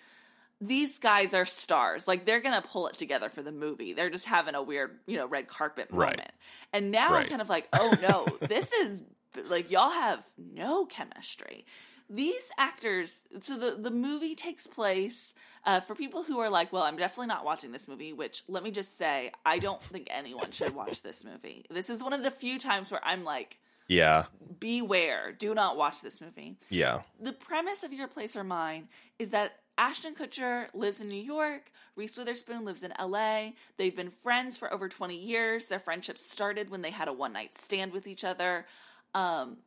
[0.64, 2.06] these guys are stars.
[2.06, 3.94] Like they're gonna pull it together for the movie.
[3.94, 6.10] They're just having a weird, you know, red carpet Right.
[6.10, 6.30] moment.
[6.72, 9.02] And now I'm kind of like, oh no, this is
[9.48, 11.64] like y'all have no chemistry.
[12.10, 13.22] These actors.
[13.40, 15.34] So the the movie takes place.
[15.64, 18.64] Uh, for people who are like, well, I'm definitely not watching this movie, which let
[18.64, 21.64] me just say, I don't think anyone should watch this movie.
[21.70, 24.24] This is one of the few times where I'm like, yeah,
[24.58, 28.88] beware, do not watch this movie yeah, the premise of Your Place or Mine
[29.20, 31.70] is that Ashton Kutcher lives in New York.
[31.96, 33.50] Reese Witherspoon lives in LA.
[33.78, 35.66] They've been friends for over 20 years.
[35.66, 38.66] Their friendship started when they had a one night stand with each other.
[39.14, 39.58] Um,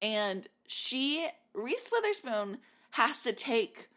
[0.00, 2.58] and she, Reese Witherspoon,
[2.90, 3.88] has to take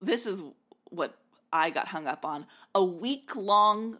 [0.00, 0.42] this is
[0.90, 1.18] what
[1.52, 3.98] I got hung up on a week long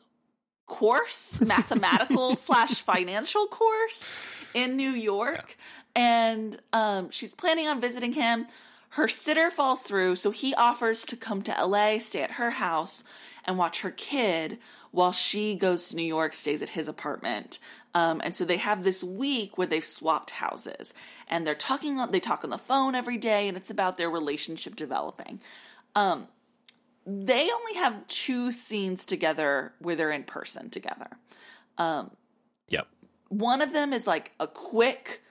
[0.66, 4.14] course, mathematical slash financial course
[4.55, 5.57] in New York.
[5.97, 8.47] And um, she's planning on visiting him.
[8.90, 13.05] Her sitter falls through, so he offers to come to LA, stay at her house,
[13.48, 14.58] and watch her kid
[14.92, 17.58] while she goes to New York, stays at his apartment.
[17.94, 20.94] Um, and so they have this week where they've swapped houses,
[21.26, 21.98] and they're talking.
[21.98, 25.40] On, they talk on the phone every day, and it's about their relationship developing
[27.08, 31.08] they only have two scenes together where they're in person together.
[32.68, 32.87] yep,
[33.28, 35.22] One of them is like a quick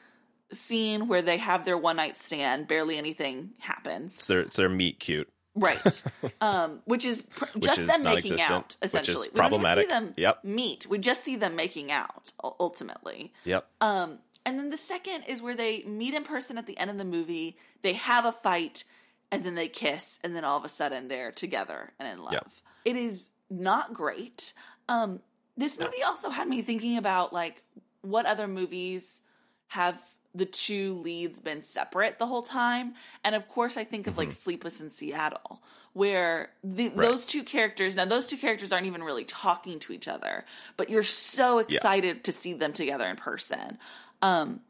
[0.51, 4.17] scene where they have their one night stand, barely anything happens.
[4.17, 5.29] it's their it's their meet cute.
[5.57, 6.03] Right.
[6.41, 9.29] um, which is pr- just is them making out, which is essentially.
[9.29, 9.87] problematic.
[9.87, 10.43] We don't even see them Yep.
[10.43, 10.87] meet.
[10.87, 13.33] We just see them making out, ultimately.
[13.43, 16.89] Yep, Um, and then the second is where they meet in person at the end
[16.91, 17.57] of the movie.
[17.81, 18.83] They have a fight,
[19.31, 22.33] and then they kiss, and then all of a sudden they're together and in love.
[22.33, 22.47] Yep.
[22.85, 24.53] It is not great.
[24.87, 25.19] Um,
[25.57, 27.63] this movie also had me thinking about like
[28.01, 29.21] what other movies
[29.69, 29.99] have
[30.35, 34.31] the two leads been separate the whole time, and of course I think of like
[34.31, 35.61] Sleepless in Seattle,
[35.93, 40.07] where the, those two characters now those two characters aren't even really talking to each
[40.07, 43.77] other, but you're so excited to see them together in person.
[44.21, 44.61] Um,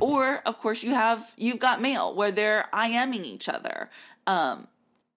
[0.00, 3.90] or of course you have you've got mail where they're IMing each other.
[4.26, 4.68] Um,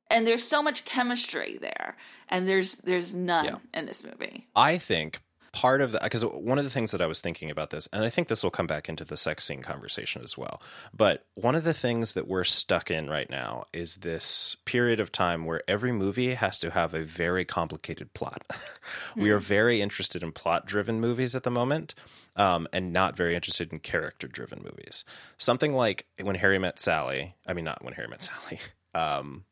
[0.10, 1.96] and there's so much chemistry there,
[2.30, 3.56] and there's there's none Yeah.
[3.74, 4.48] in this movie.
[4.56, 5.22] I think
[5.54, 8.04] part of that because one of the things that I was thinking about this, and
[8.04, 10.62] I think this will come back into the sex scene conversation as well.
[10.94, 15.12] But one of the things that we're stuck in right now is this period of
[15.12, 18.44] time where every movie has to have a very complicated plot.
[19.16, 21.96] we are very interested in plot driven movies at the moment.
[22.34, 25.04] Um, and not very interested in character driven movies.
[25.38, 27.36] Something like When Harry Met Sally.
[27.46, 28.60] I mean, not When Harry Met Sally.
[28.94, 29.46] Um,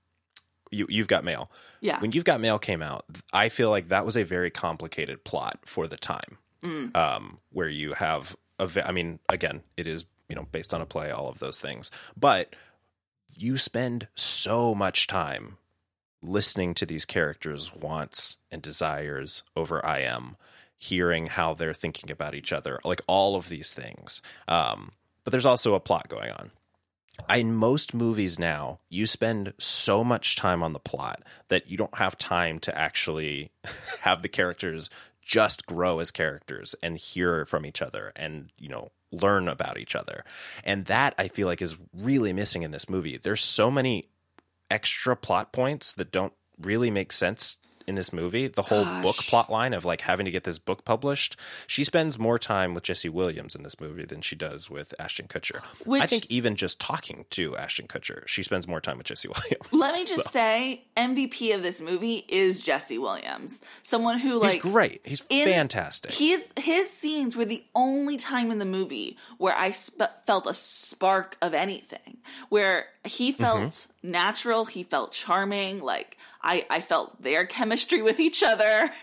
[0.71, 1.49] you, You've Got Mail.
[1.81, 1.99] Yeah.
[1.99, 5.59] When You've Got Mail came out, I feel like that was a very complicated plot
[5.65, 6.37] for the time.
[6.95, 10.85] Um, where you have, a I mean, again, it is you know based on a
[10.85, 12.55] play, all of those things, but
[13.37, 15.57] you spend so much time
[16.21, 20.35] listening to these characters' wants and desires over I am,
[20.75, 24.21] hearing how they're thinking about each other, like all of these things.
[24.47, 24.91] Um,
[25.23, 26.51] but there's also a plot going on
[27.29, 31.97] in most movies now, you spend so much time on the plot that you don't
[31.97, 33.51] have time to actually
[34.01, 34.89] have the characters
[35.21, 39.95] just grow as characters and hear from each other and, you know, learn about each
[39.95, 40.23] other.
[40.63, 43.17] And that I feel like is really missing in this movie.
[43.17, 44.05] There's so many
[44.71, 47.57] extra plot points that don't really make sense
[47.89, 50.85] in this movie, the whole book plot line of like having to get this book
[50.85, 54.93] published, she spends more time with Jesse Williams in this movie than she does with
[54.99, 55.61] Ashton Kutcher.
[55.91, 59.67] I think even just talking to Ashton Kutcher, she spends more time with Jesse Williams.
[59.71, 64.61] Let me just say, MVP of this movie is Jesse Williams, someone who like He's
[64.61, 65.01] great.
[65.03, 66.11] He's in- fantastic.
[66.11, 70.53] His his scenes were the only time in the movie where I sp- felt a
[70.53, 72.17] spark of anything.
[72.49, 73.47] Where he Mm-hmm.
[74.03, 75.81] Natural, he felt charming.
[75.81, 78.89] Like I I felt their chemistry with each other.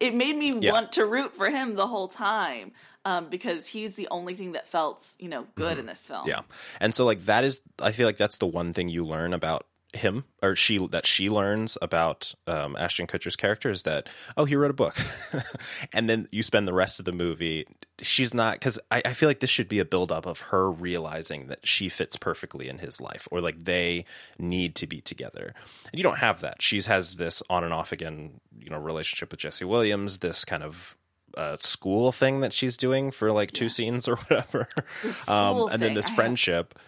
[0.00, 0.72] It made me Yeah.
[0.72, 2.72] want to root for him the whole time.
[3.04, 6.20] Um, because he's the only thing that felt, you know, good in this film.
[6.20, 6.28] Mm-hmm.
[6.28, 6.40] Yeah.
[6.80, 9.66] And so like that is I feel like that's the one thing you learn about
[9.94, 14.56] him or she that she learns about um, Ashton Kutcher's character is that oh he
[14.56, 14.96] wrote a book,
[15.92, 17.66] and then you spend the rest of the movie
[18.00, 21.46] she's not because I, I feel like this should be a buildup of her realizing
[21.48, 24.04] that she fits perfectly in his life or like they
[24.38, 25.54] need to be together.
[25.92, 26.62] And you don't have that.
[26.62, 30.62] She has this on and off again you know relationship with Jesse Williams this kind
[30.62, 30.96] of
[31.36, 34.68] uh, school thing that she's doing for like two scenes or whatever.
[35.28, 36.78] Um, and then this have- friendship.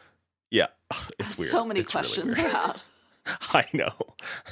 [0.51, 0.67] Yeah.
[1.19, 1.51] It's weird.
[1.51, 2.51] So many It's questions weird.
[2.51, 2.83] about.
[3.53, 3.93] I know.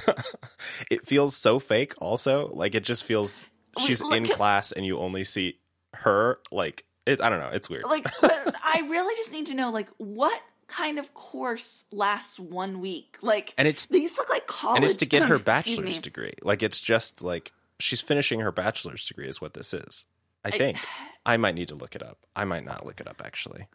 [0.90, 2.48] it feels so fake also.
[2.48, 3.46] Like it just feels
[3.78, 5.58] she's in class and you only see
[5.94, 7.84] her like it I don't know, it's weird.
[7.84, 12.80] like but i really just need to know like what kind of course lasts one
[12.80, 16.34] week like And it's- these look like college and it's to get her bachelor's degree.
[16.42, 20.06] Like it's just like she's finishing her bachelor's degree is what this is.
[20.44, 20.78] I think.
[21.24, 22.18] I might need to look it up.
[22.34, 23.68] I might not look it up actually.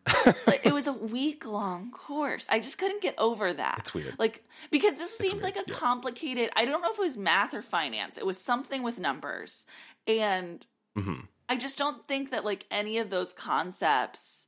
[0.65, 4.15] It was a week long course i just couldn't get over that It's weird.
[4.19, 5.73] like because this seemed like a yeah.
[5.73, 9.65] complicated i don't know if it was math or finance it was something with numbers
[10.08, 10.65] and
[10.97, 11.21] Mm-hmm.
[11.47, 14.47] i just don't think that like any of those concepts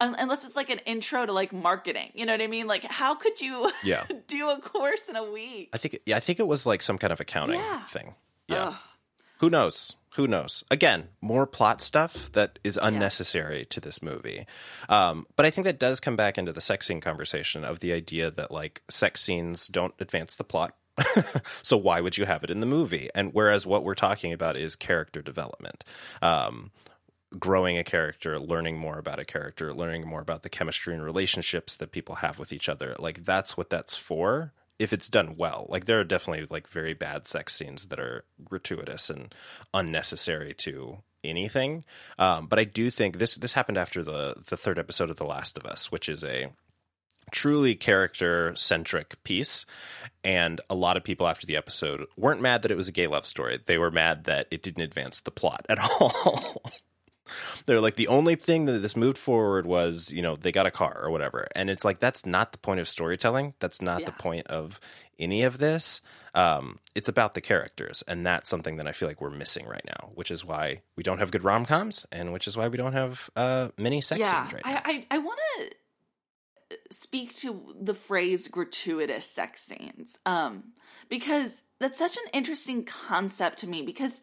[0.00, 3.14] unless it's like an intro to like marketing you know what i mean like how
[3.14, 4.04] could you Yeah.
[4.28, 6.96] do a course in a week I think yeah, I think it was like some
[6.98, 7.80] kind of accounting Yeah.
[7.84, 8.14] thing.
[8.48, 8.74] Yeah.
[9.38, 9.94] Who knows?
[10.14, 10.64] Who knows?
[10.70, 14.44] Again, more plot stuff that is unnecessary to this movie.
[14.88, 17.92] Um, but I think that does come back into the sex scene conversation of the
[17.92, 20.74] idea that like sex scenes don't advance the plot.
[21.62, 23.08] so why would you have it in the movie?
[23.14, 25.84] And whereas what we're talking about is character development.
[26.20, 26.72] Um,
[27.38, 31.76] growing a character, learning more about a character, learning more about the chemistry and relationships
[31.76, 32.96] that people have with each other.
[32.98, 34.52] Like that's what that's for.
[34.80, 38.24] If it's done well, like there are definitely like very bad sex scenes that are
[38.42, 39.34] gratuitous and
[39.74, 41.84] unnecessary to anything.
[42.18, 45.24] Um, but I do think this this happened after the the third episode of The
[45.24, 46.48] Last of Us, which is a
[47.30, 49.66] truly character centric piece.
[50.24, 53.06] And a lot of people after the episode weren't mad that it was a gay
[53.06, 53.60] love story.
[53.64, 56.62] They were mad that it didn't advance the plot at all.
[57.66, 60.70] They're like the only thing that this moved forward was, you know, they got a
[60.70, 61.48] car or whatever.
[61.54, 63.54] And it's like that's not the point of storytelling.
[63.60, 64.80] That's not the point of
[65.18, 66.00] any of this.
[66.34, 69.84] Um, it's about the characters, and that's something that I feel like we're missing right
[69.84, 72.76] now, which is why we don't have good rom coms, and which is why we
[72.76, 74.82] don't have uh, many sex yeah scenes right now.
[74.84, 75.70] I, I, I want to
[76.90, 80.62] speak to the phrase gratuitous sex scenes um
[81.08, 84.20] because that's such an interesting concept to me because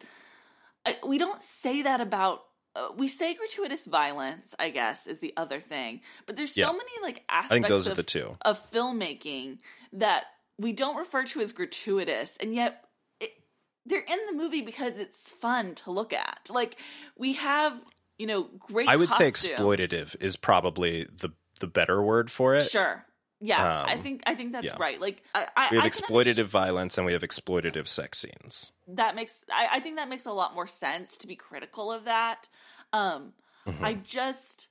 [0.86, 2.47] I, we don't say that about uh,
[2.78, 6.72] Uh, we say gratuitous violence i guess is the other thing but there's so Yeah.
[6.72, 8.36] many like aspects I think those are the two.
[8.42, 9.58] of filmmaking
[9.94, 10.24] that
[10.58, 12.84] we don't refer to as gratuitous and yet
[13.20, 13.32] it,
[13.86, 16.76] they're in the movie because it's fun to look at like
[17.16, 17.72] we have
[18.18, 22.62] you know great I would say exploitative is probably the the better word for it.
[22.62, 23.04] Sure.
[23.40, 24.78] Yeah, I Um, think I think that's yeah.
[24.78, 25.00] right.
[25.00, 28.72] Like I, I We have I exploitative violence and we have exploitative sex scenes.
[28.88, 32.04] that makes I, I think that makes a lot more sense to be critical of
[32.04, 32.48] that.
[32.92, 33.32] Um
[33.66, 33.84] Mm-hmm.
[33.84, 34.68] I just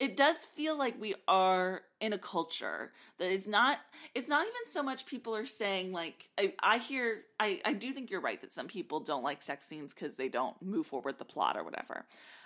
[0.00, 3.78] it does feel like we are in a culture that is not
[4.14, 7.92] it's not even so much people are saying like I, I hear I, I do
[7.92, 11.18] think you're right that some people don't like sex scenes because they don't move forward
[11.18, 12.04] the plot or whatever.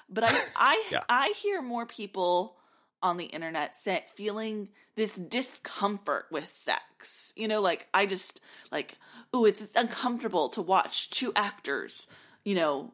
[0.08, 1.02] But I I Yeah.
[1.08, 2.57] I hear more people
[3.02, 7.32] on the internet say, feeling this discomfort with sex.
[7.36, 8.40] You know, like I just
[8.72, 8.96] like,
[9.34, 12.08] ooh, it's, it's uncomfortable to watch two actors,
[12.44, 12.92] you know,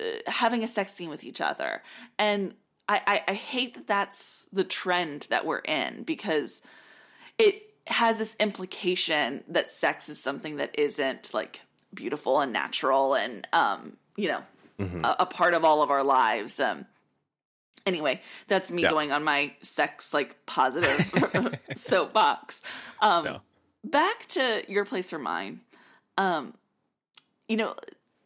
[0.00, 1.82] uh, having a sex scene with each other,
[2.18, 2.54] and
[2.88, 6.62] I, I I hate that that's the trend that we're in because
[7.38, 11.60] it has this implication that sex is something that isn't like
[11.94, 14.42] beautiful and natural and um you know
[15.04, 16.60] a, a part of all of our lives.
[16.60, 16.86] Um
[17.88, 18.90] anyway that's me Yeah.
[18.90, 20.98] going on my sex like positive
[21.76, 22.62] soapbox
[23.00, 23.38] um Yeah.
[23.84, 25.60] back to your place or mine
[26.16, 26.54] um
[27.48, 27.74] you know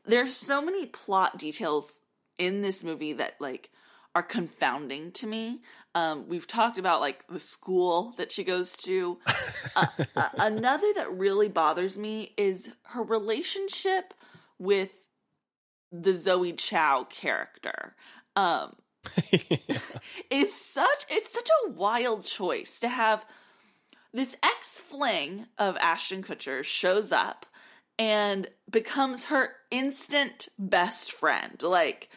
[0.05, 2.01] there's so many plot details
[2.39, 3.71] in this movie that like
[4.15, 5.61] are confounding to me.
[5.95, 9.19] Um, we've talked about like the school that she goes to.
[9.77, 9.87] uh,
[10.17, 14.13] uh, another that really bothers me is her relationship
[14.59, 14.91] with
[15.91, 17.95] the Zoe Chao character.
[18.37, 18.75] Um,
[20.31, 23.25] is such it's such a wild choice to have
[24.13, 27.47] this ex fling of Ashton Kutcher shows up
[27.99, 31.61] and becomes her instant best friend.
[31.63, 32.11] Like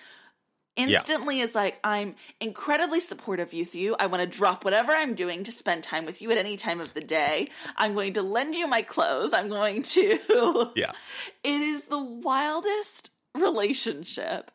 [0.75, 3.95] instantly is like I'm incredibly supportive with you.
[3.99, 6.81] I want to drop whatever I'm doing to spend time with you at any time
[6.81, 7.47] of the day.
[7.77, 9.33] I'm going to lend you my clothes.
[9.33, 10.91] I'm going to Yeah.
[11.43, 14.51] It is the wildest relationship.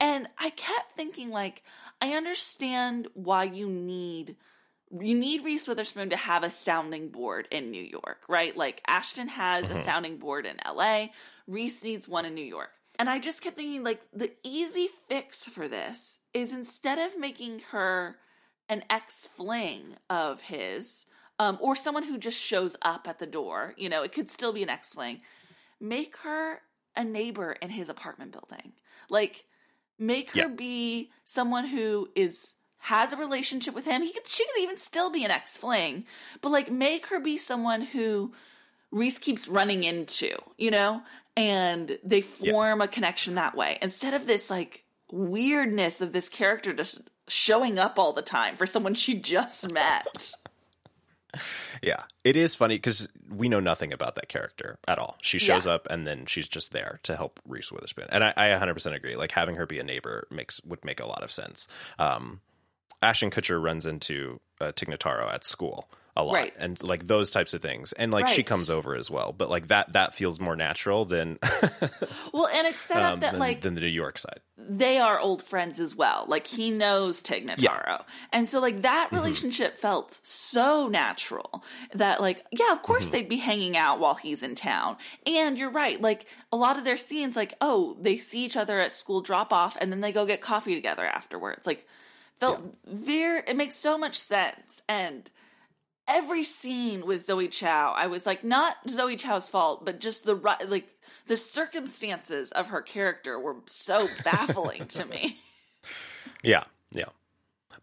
[0.00, 1.62] And I kept thinking like
[2.00, 4.36] I understand why you need
[4.90, 8.56] you need Reese Witherspoon to have a sounding board in New York, right?
[8.56, 11.08] Like Ashton has a sounding board in LA,
[11.46, 12.70] Reese needs one in New York.
[12.98, 17.60] And I just kept thinking like the easy fix for this is instead of making
[17.70, 18.16] her
[18.68, 21.06] an ex fling of his,
[21.38, 24.52] um, or someone who just shows up at the door, you know, it could still
[24.52, 25.20] be an ex fling,
[25.80, 26.62] make her
[26.96, 28.72] a neighbor in his apartment building.
[29.08, 29.44] Like,
[29.98, 30.48] make her Yeah.
[30.48, 34.02] be someone who is has a relationship with him.
[34.02, 36.04] He could, she could even still be an ex fling,
[36.40, 38.32] but like make her be someone who
[38.92, 41.02] Reese keeps running into, you know,
[41.36, 46.72] and they form a connection that way instead of this like weirdness of this character
[46.72, 50.30] just showing up all the time for someone she just met.
[51.82, 55.16] Yeah, it is funny because we know nothing about that character at all.
[55.22, 55.72] She shows Yeah.
[55.72, 59.16] up and then she's just there to help Reese Witherspoon, and I, I 100% agree.
[59.16, 61.68] Like having her be a neighbor makes would make a lot of sense.
[61.98, 62.40] Um,
[63.02, 65.88] Ashton Kutcher runs into uh, Tig Notaro at school
[66.18, 66.52] a lot, Right.
[66.58, 69.32] and like those types of things, and like she comes over as well.
[69.32, 71.38] But like that that feels more natural than
[72.32, 74.40] Well, and it's set up um, that than, like than the New York side.
[74.58, 76.24] they are old friends as well.
[76.28, 78.04] Like he knows Tig Notaro.
[78.32, 78.82] And so like Mm-hmm.
[78.82, 81.62] that relationship felt so natural
[81.94, 82.84] that like, yeah, of Mm-hmm.
[82.86, 84.96] course they'd be hanging out while he's in town.
[85.26, 88.80] And you're right, like a lot of their scenes, like, oh, they see each other
[88.80, 91.66] at school drop off and then they go get coffee together afterwards.
[91.66, 91.86] Like
[92.38, 94.82] felt very it makes so much sense.
[94.88, 95.28] And
[96.08, 100.34] every scene with Zoe Chao, I was like, not Zoe Chao's fault, but just the
[100.66, 100.88] like
[101.26, 105.38] the circumstances of her character were so baffling to me.
[106.42, 107.04] Yeah, yeah.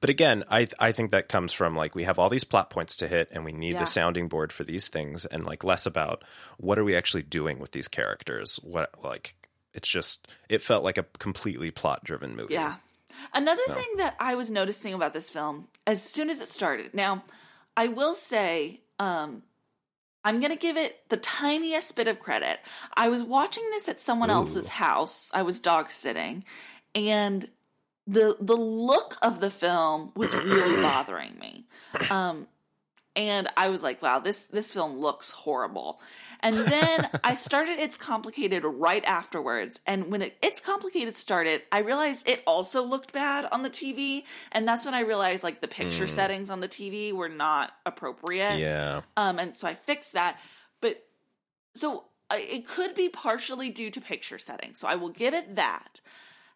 [0.01, 2.95] But again, I I think that comes from like we have all these plot points
[2.97, 3.79] to hit, and we need Yeah.
[3.81, 6.23] the sounding board for these things, and like less about
[6.57, 8.59] what are we actually doing with these characters.
[8.63, 9.35] What like
[9.73, 12.53] it's just it felt like a completely plot driven movie.
[12.53, 12.75] Yeah.
[13.33, 16.93] Another thing that I was noticing about this film as soon as it started.
[16.93, 17.23] Now,
[17.77, 19.43] I will say, um,
[20.23, 22.59] I'm going to give it the tiniest bit of credit.
[22.95, 25.29] I was watching this at someone else's house.
[25.33, 26.45] I was dog sitting,
[26.95, 27.47] and
[28.07, 31.65] the the look of the film was really bothering me.
[32.09, 32.47] Um,
[33.15, 35.99] and I was like, "Wow, this this film looks horrible."
[36.45, 39.79] And then I started It's Complicated right afterwards.
[39.85, 44.23] And when it, It's Complicated started, I realized it also looked bad on the TV.
[44.51, 48.59] And that's when I realized like the picture settings on the TV were not appropriate.
[48.59, 49.01] Yeah.
[49.17, 50.39] Um, and so I fixed that.
[50.81, 51.03] But
[51.75, 54.79] so it could be partially due to picture settings.
[54.79, 55.99] So I will give it that.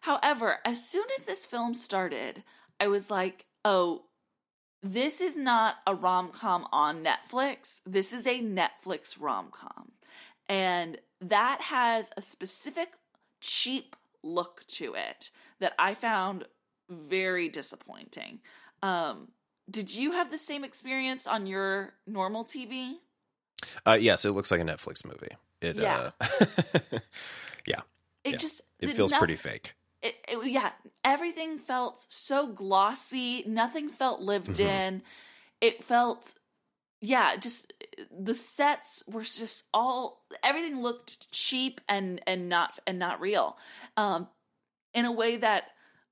[0.02, 2.44] However, as soon as this film started,
[2.78, 4.04] I was like, oh,
[4.82, 7.80] this is not a rom com on Netflix.
[7.86, 9.92] This is a Netflix rom com.
[10.48, 12.90] And that has a specific
[13.40, 16.44] cheap look to it that I found
[16.88, 18.40] very disappointing.
[18.82, 19.28] Um,
[19.70, 22.94] did you have the same experience on your normal TV?
[23.86, 25.36] Uh, yes, it looks like a Netflix movie.
[25.60, 26.10] It Yeah.
[26.20, 26.26] uh
[27.66, 27.80] Yeah.
[28.24, 28.36] It Yeah.
[28.38, 29.74] just It feels pretty fake.
[30.02, 30.70] It, it- yeah,
[31.04, 33.44] everything felt so glossy.
[33.46, 34.60] Nothing felt lived Mm-hmm.
[34.60, 35.02] in.
[35.60, 36.34] It felt,
[37.00, 37.72] yeah, just
[38.10, 43.56] the sets were just all everything looked cheap and and not and not real.
[43.96, 44.28] Um,
[44.94, 45.64] in a way that,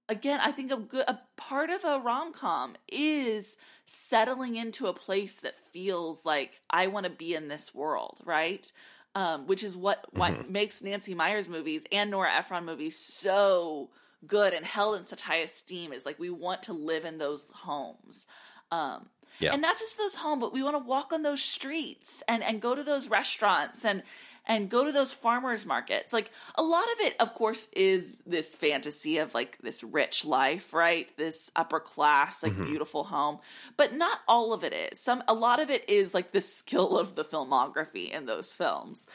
[0.08, 4.92] again, I think a good a part of a rom com is settling into a
[4.92, 8.70] place that feels like I want to be in this world, right?
[9.18, 13.90] Um, which is what what makes Nancy Meyers movies and Nora Ephron movies so
[14.24, 17.50] good and held in such high esteem is like we want to live in those
[17.52, 18.26] homes.
[18.70, 19.08] Um,
[19.40, 19.52] Yeah.
[19.54, 22.60] and not just those homes, but we want to walk on those streets and and
[22.62, 24.04] go to those restaurants and
[24.48, 26.12] and go to those farmers markets.
[26.12, 30.72] Like a lot of it, of course, is this fantasy of like this rich life,
[30.72, 31.14] right?
[31.18, 33.38] This upper class, like beautiful home.
[33.76, 34.98] But not all of it is.
[34.98, 39.06] Some a lot of it is like the skill of the filmography in those films.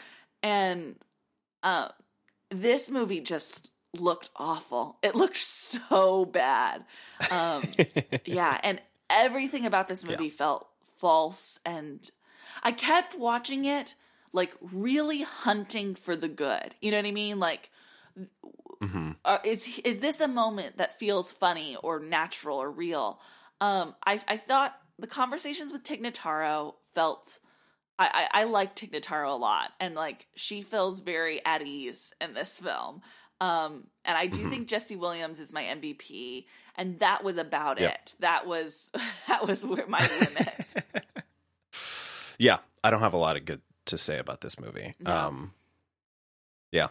[0.43, 0.95] And
[1.63, 1.89] uh,
[2.49, 4.97] this movie just looked awful.
[5.01, 6.83] It looked so bad.
[7.31, 7.63] Um,
[8.25, 11.59] yeah, and everything about this movie felt false.
[11.65, 11.99] And
[12.61, 13.95] I kept watching it,
[14.33, 16.75] like really hunting for the good.
[16.81, 17.39] You know what I mean?
[17.39, 17.69] Like,
[19.25, 23.19] uh, is is this a moment that feels funny or natural or real?
[23.61, 27.39] Um, I I thought the conversations with Tig Notaro felt.
[27.99, 32.11] I, I, I like Tig Notaro a lot, and like she feels very at ease
[32.19, 33.01] in this film.
[33.39, 37.91] Um, and I do think Jesse Williams is my MVP, and that was about Yep.
[37.93, 38.15] it.
[38.19, 38.89] That was
[39.27, 40.83] that was where my limit.
[42.39, 44.93] Yeah, I don't have a lot of good to say about this movie.
[44.99, 45.15] No.
[45.15, 45.53] Um,
[46.71, 46.85] yeah,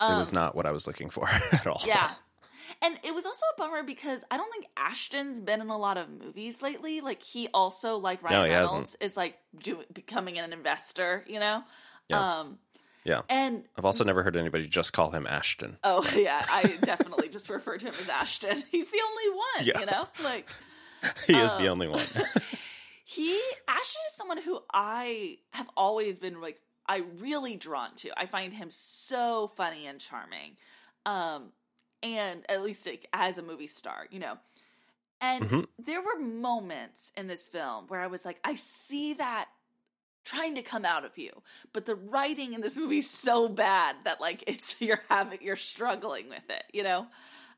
[0.00, 1.82] it was Um, not what I was looking for at all.
[1.86, 2.10] Yeah.
[2.80, 5.98] And it was also a bummer because I don't think Ashton's been in a lot
[5.98, 7.00] of movies lately.
[7.00, 8.54] Like he also, like Ryan No.
[8.54, 11.24] Reynolds, is like do, becoming an investor.
[11.28, 11.62] You know.
[12.08, 12.38] Yeah.
[12.40, 12.58] Um.
[13.04, 13.22] Yeah.
[13.28, 15.76] And I've also never heard anybody just call him Ashton.
[15.84, 18.62] oh yeah, I definitely just refer to him as Ashton.
[18.70, 19.66] He's the only one.
[19.66, 19.80] Yeah.
[19.80, 20.48] You know, like
[21.26, 22.06] he is the Um, only one.
[23.04, 28.10] He Ashton is someone who I have always been like I really drawn to.
[28.18, 30.56] I find him so funny and charming.
[31.06, 31.52] Um
[32.02, 34.38] and at least like, as a movie star, you know.
[35.20, 35.68] And Mhm.
[35.78, 39.48] there were moments in this film where I was like I see that
[40.24, 41.42] trying to come out of you,
[41.72, 45.56] but the writing in this movie is so bad that like it's you're having you're
[45.56, 47.06] struggling with it, you know.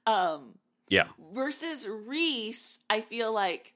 [0.07, 3.74] Um yeah, versus Reese, I feel like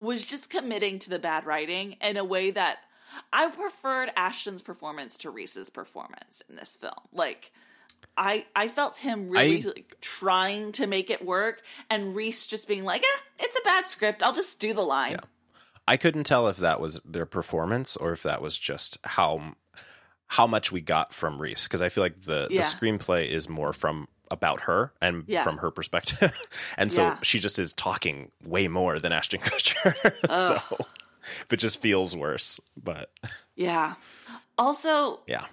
[0.00, 2.78] was just committing to the bad writing in a way that
[3.32, 6.94] I preferred Ashton's performance to Reese's performance in this film.
[7.12, 7.50] Like
[8.16, 12.68] I I felt him really I- like trying to make it work and Reese just
[12.68, 14.22] being like, "Eh, it's a bad script.
[14.22, 15.20] I'll just do the line." Yeah.
[15.86, 19.54] I couldn't tell if that was their performance or if that was just how
[20.32, 22.60] how much we got from Reese because I feel like the Yeah.
[22.62, 25.42] the screenplay is more from about her and Yeah.
[25.44, 26.32] from her perspective,
[26.76, 27.18] and so Yeah.
[27.22, 29.94] she just is talking way more than Ashton Kutcher.
[30.30, 30.86] so
[31.50, 32.60] it just feels worse.
[32.82, 33.10] But
[33.56, 33.94] Yeah.
[34.56, 35.46] Also, yeah,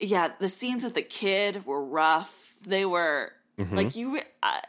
[0.00, 2.54] yeah, the scenes with the kid were rough.
[2.66, 3.76] They were Mhm.
[3.76, 4.20] like you.
[4.42, 4.62] I,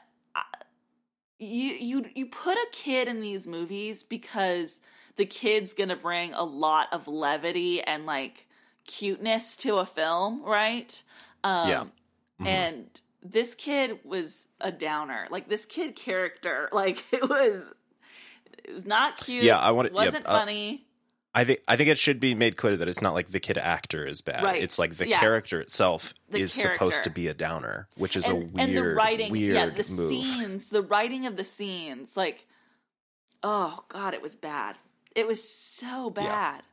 [1.40, 4.80] you you you put a kid in these movies because
[5.18, 8.48] the kid's gonna bring a lot of levity and like
[8.88, 11.04] cuteness to a film, right?
[11.44, 11.84] Um, Yeah.
[12.42, 12.48] Mhm.
[12.48, 15.28] And this kid was a downer.
[15.30, 17.64] Like this kid character, like it was.
[18.64, 19.44] It was not cute.
[19.44, 20.86] Yeah, I wanna- yeah, Wasn't uh, funny.
[21.38, 23.58] I think I think it should be made clear that it's not like the kid
[23.58, 24.44] actor is bad.
[24.44, 24.64] Right.
[24.64, 25.20] It's like the Yeah.
[25.20, 28.78] character itself The is supposed to be a downer, which is and, a weird, and
[28.78, 30.10] the writing, weird yeah, the move.
[30.10, 32.48] scenes, the writing of the scenes, like,
[33.44, 34.78] oh god, it was bad.
[35.14, 36.64] It was so bad.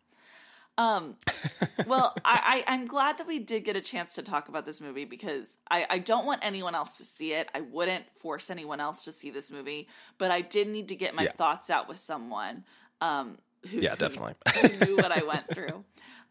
[0.78, 1.16] Um,
[1.86, 4.80] well, I, I I'm glad that we did get a chance to talk about this
[4.80, 7.48] movie because I I don't want anyone else to see it.
[7.54, 11.14] I wouldn't force anyone else to see this movie, but I did need to get
[11.14, 11.32] my Yeah.
[11.32, 12.64] thoughts out with someone.
[13.00, 13.38] Um,
[13.70, 14.34] who, Yeah, who- definitely.
[14.60, 15.84] who knew what I went through.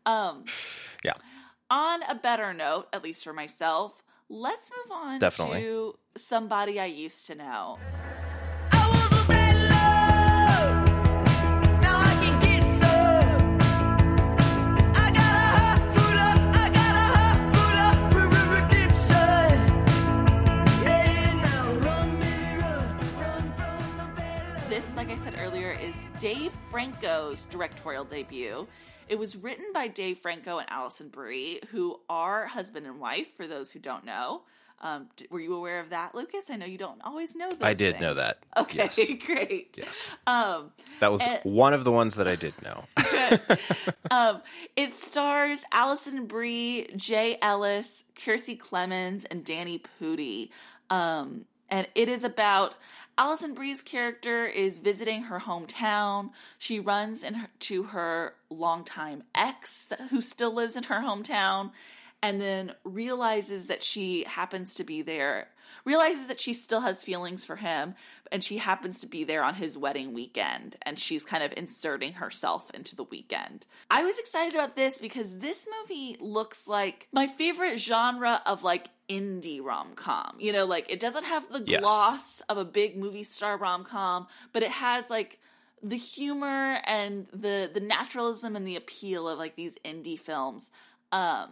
[0.06, 0.46] Um,
[1.04, 1.14] Yeah.
[1.70, 5.62] on a better note, at least for myself, let's move on Definitely.
[5.62, 7.78] to somebody I used to know.
[25.42, 28.68] Earlier, is Dave Franco's directorial debut.
[29.10, 33.48] It was written by Dave Franco and Alison Brie, who are husband and wife, for
[33.48, 34.44] those who don't know.
[34.82, 36.46] Um, were you aware of that, Lucas?
[36.50, 38.38] I know you don't always know those I did know that.
[38.58, 39.00] Okay, Yes.
[39.26, 39.78] great.
[39.78, 40.08] Yes.
[40.28, 42.86] Um, That was And- one of the ones that I did know.
[44.12, 44.42] um,
[44.76, 50.50] it stars Alison Brie, Jay Ellis, Kiersey Clemons, and Danny Pudi.
[50.90, 52.76] Um, and it is about
[53.22, 56.32] Alison Brie's character is visiting her hometown.
[56.58, 61.70] She runs into her longtime ex who still lives in her hometown
[62.24, 65.50] and then realizes that she happens to be there
[65.86, 67.96] realizes that she still has feelings for him
[68.32, 72.14] and she happens to be there on his wedding weekend and she's kind of inserting
[72.14, 73.66] herself into the weekend.
[73.90, 78.90] I was excited about this because this movie looks like my favorite genre of like
[79.12, 80.36] indie rom-com.
[80.40, 81.82] You know, like it doesn't have the Yes.
[81.82, 85.40] gloss of a big movie star rom-com, but it has like
[85.84, 90.70] the humor and the the naturalism and the appeal of like these indie films.
[91.12, 91.50] Um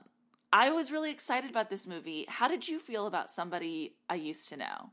[0.51, 2.25] I was really excited about this movie.
[2.27, 4.89] How did you feel about somebody I used to know?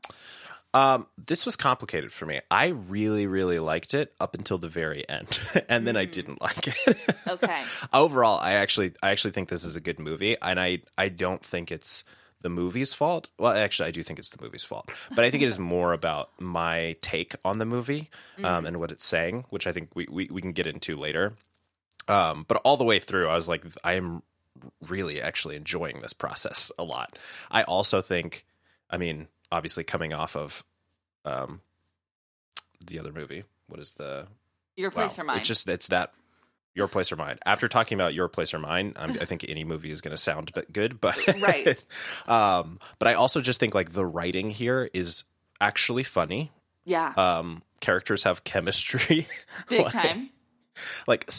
[0.73, 2.41] Um, this was complicated for me.
[2.51, 5.39] I really, really liked it up until the very end,
[5.69, 6.97] and then I didn't like it.
[7.27, 7.63] Okay.
[7.93, 11.43] Overall, I actually, I actually think this is a good movie, and I, I don't
[11.43, 12.03] think it's
[12.41, 13.29] the movie's fault.
[13.37, 15.93] Well, actually, I do think it's the movie's fault, but I think it is more
[15.93, 18.09] about my take on the movie
[18.43, 21.33] um, and what it's saying, which I think we, we, we can get into later.
[22.07, 24.23] Um, but all the way through, I was like, I am
[24.87, 27.17] really actually enjoying this process a lot.
[27.51, 28.45] I also think,
[28.89, 30.63] I mean, obviously coming off of
[31.25, 31.61] um,
[32.85, 34.27] the other movie, what is the
[34.75, 35.39] Your place wow, or mine.
[35.39, 36.13] It's just it's that
[36.77, 37.39] your place or mine.
[37.45, 40.21] After talking about your place or mine, I'm, I think any movie is going to
[40.21, 41.83] sound bit good, but Right.
[42.27, 45.23] um, but I also just think like the writing here is
[45.59, 46.51] actually funny.
[46.85, 49.27] yeah, Um, characters have chemistry,
[49.69, 50.29] big like- time.
[51.07, 51.29] like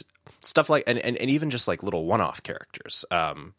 [0.40, 3.04] stuff like and, and and even just like little one-off characters.
[3.10, 3.54] Um,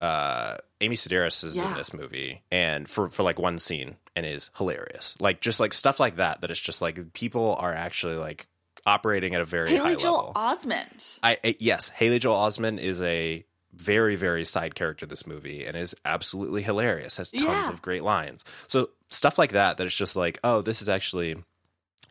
[0.00, 4.50] uh, Amy Sedaris is in this movie, and for for like one scene, and is
[4.58, 5.14] hilarious.
[5.20, 6.40] Like just like stuff like that.
[6.42, 8.46] That it's just like people are actually like
[8.86, 10.32] operating at a very high Haley Joel level.
[10.36, 11.18] Osment.
[11.22, 15.76] I, I yes, Haley Joel Osment is a very very side character this movie and
[15.76, 17.16] is absolutely hilarious.
[17.18, 17.68] Has tons Yeah.
[17.70, 18.44] of great lines.
[18.68, 21.36] So stuff like that that it's just like, oh, this is actually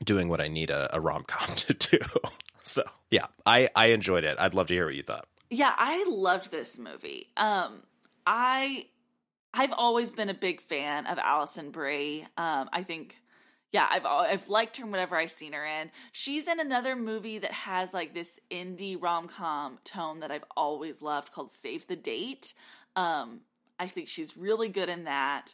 [0.04, 2.00] doing what I need a, a rom com to do.
[2.64, 4.38] so yeah, I I enjoyed it.
[4.40, 5.28] I'd love to hear what you thought.
[5.50, 7.28] Yeah, I loved this movie.
[7.38, 7.84] Um,
[8.28, 8.88] I
[9.54, 12.28] I've always been a big fan of Alison Brie.
[12.36, 13.16] Um, I think,
[13.72, 15.92] yeah, I've I've liked her whenever I've seen her in.
[16.12, 21.02] She's in another movie that has like this indie rom com tone that I've always
[21.02, 22.54] loved called Save the Date.
[22.96, 23.42] Um,
[23.80, 25.54] I think she's really good in that.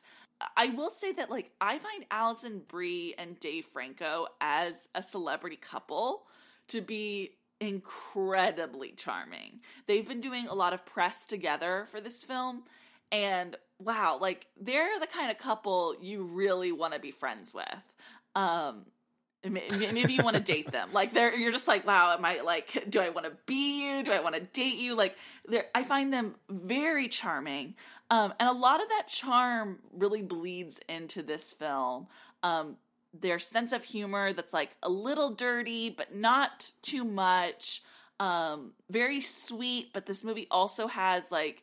[0.57, 5.55] I will say that like I find Alison Brie and Dave Franco as a celebrity
[5.55, 6.23] couple
[6.67, 9.61] to be incredibly charming.
[9.87, 12.63] They've been doing a lot of press together for this film
[13.11, 17.65] and wow, like they're the kind of couple you really want to be friends with.
[18.35, 18.85] Um
[19.43, 20.89] maybe you want to date them.
[20.93, 24.03] Like they're you're just like, wow, am I like do I want to be you?
[24.03, 24.95] Do I want to date you?
[24.95, 25.17] Like
[25.47, 27.75] they're I find them very charming.
[28.09, 32.07] Um and a lot of that charm really bleeds into this film.
[32.43, 32.77] Um
[33.13, 37.83] their sense of humor that's like a little dirty but not too much
[38.19, 41.61] um very sweet but this movie also has like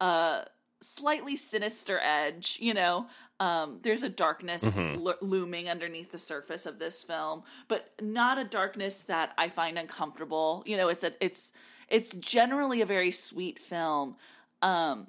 [0.00, 0.44] a
[0.82, 3.06] slightly sinister edge you know?
[3.38, 8.44] Um there's a darkness lo- looming underneath the surface of this film but not a
[8.44, 10.62] darkness that i find uncomfortable.
[10.66, 11.52] You know it's a it's
[11.88, 14.16] it's generally a very sweet film.
[14.62, 15.06] Um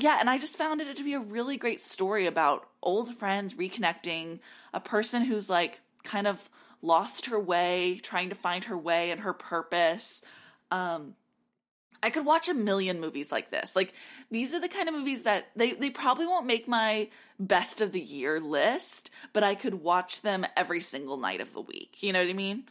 [0.00, 3.54] yeah, and I just found it to be a really great story about old friends
[3.54, 4.38] reconnecting,
[4.72, 6.48] a person who's like kind of
[6.82, 10.22] lost her way, trying to find her way and her purpose.
[10.70, 11.14] Um
[12.02, 13.74] I could watch a million movies like this.
[13.74, 13.92] Like
[14.30, 17.92] these are the kind of movies that they they probably won't make my best of
[17.92, 22.02] the year list, but I could watch them every single night of the week.
[22.02, 22.64] You know what I mean?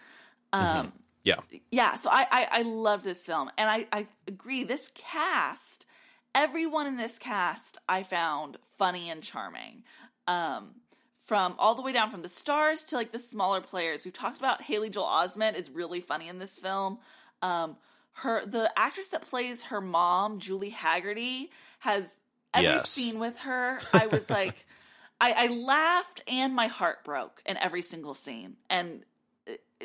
[0.53, 1.36] Um Yeah.
[1.71, 5.86] yeah so I, I i love this film and i i agree this cast
[6.34, 9.84] everyone in this cast i found funny and charming
[10.28, 10.75] um
[11.25, 14.38] from all the way down from the stars to like the smaller players we've talked
[14.38, 16.97] about haley joel osment is really funny in this film
[17.41, 17.75] um
[18.22, 21.49] her the actress that plays her mom julie hagerty
[21.80, 22.20] has
[22.53, 22.89] every Yes.
[22.89, 23.80] scene with her.
[23.93, 24.65] I was like
[25.22, 28.57] I, I laughed and my heart broke in every single scene.
[28.70, 29.03] And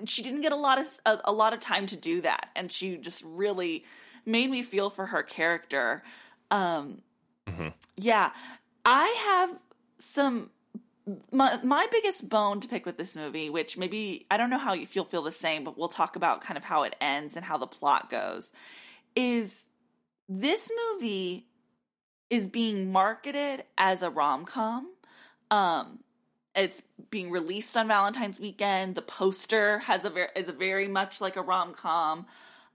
[0.06, 2.48] she didn't get a lot of a, a lot of time to do that.
[2.56, 3.84] And she just really
[4.24, 6.02] made me feel for her character.
[6.50, 7.02] Um
[7.96, 8.30] yeah.
[8.84, 9.58] I have
[9.98, 10.50] some
[11.32, 14.72] my, my biggest bone to pick with this movie which maybe i don't know how
[14.72, 17.44] you feel feel the same but we'll talk about kind of how it ends and
[17.44, 18.52] how the plot goes
[19.16, 19.66] is
[20.28, 21.46] this movie
[22.30, 24.88] is being marketed as a rom-com
[25.50, 25.98] um
[26.54, 28.94] it's being released on Valentine's weekend.
[28.94, 32.26] The poster has a very is a very much like a rom com.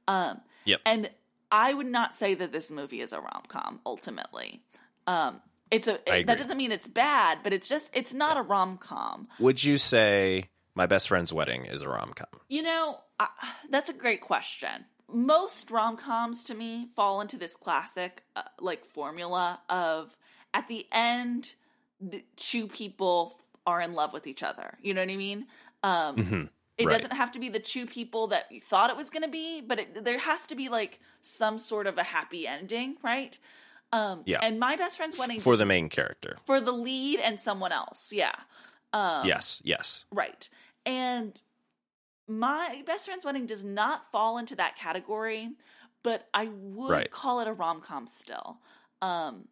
[0.08, 0.82] Um, Yep.
[0.86, 1.10] and
[1.52, 3.80] I would not say that this movie is a rom com.
[3.86, 4.62] Ultimately,
[5.06, 5.42] um,
[5.72, 9.28] it's a that doesn't mean it's bad, but it's just it's not a rom com.
[9.40, 10.46] Would you say
[10.76, 12.28] My Best Friend's Wedding is a rom com?
[12.50, 13.28] You know, I,
[13.70, 14.86] that's a great question.
[15.12, 20.16] Most rom coms to me fall into this classic uh, like formula of
[20.54, 21.56] at the end,
[22.02, 24.78] the two people are in love with each other.
[24.82, 25.48] You know what I mean?
[25.84, 26.88] Um, It Mm-hmm.
[26.88, 26.94] right.
[27.02, 29.62] doesn't have to be the two people that you thought it was going to be,
[29.62, 33.38] but it, there has to be like some sort of a happy ending, right?
[33.92, 34.40] Um, Yeah.
[34.42, 36.38] And my best friend's wedding For the main character.
[36.46, 38.34] for the lead and someone else, yeah.
[38.94, 40.06] Um, yes, yes.
[40.12, 40.50] Right.
[40.86, 41.42] And
[42.28, 45.52] my best friend's wedding does not fall into that category,
[46.04, 47.12] but I would Right.
[47.12, 48.60] call it a rom com still.
[49.02, 49.48] Um,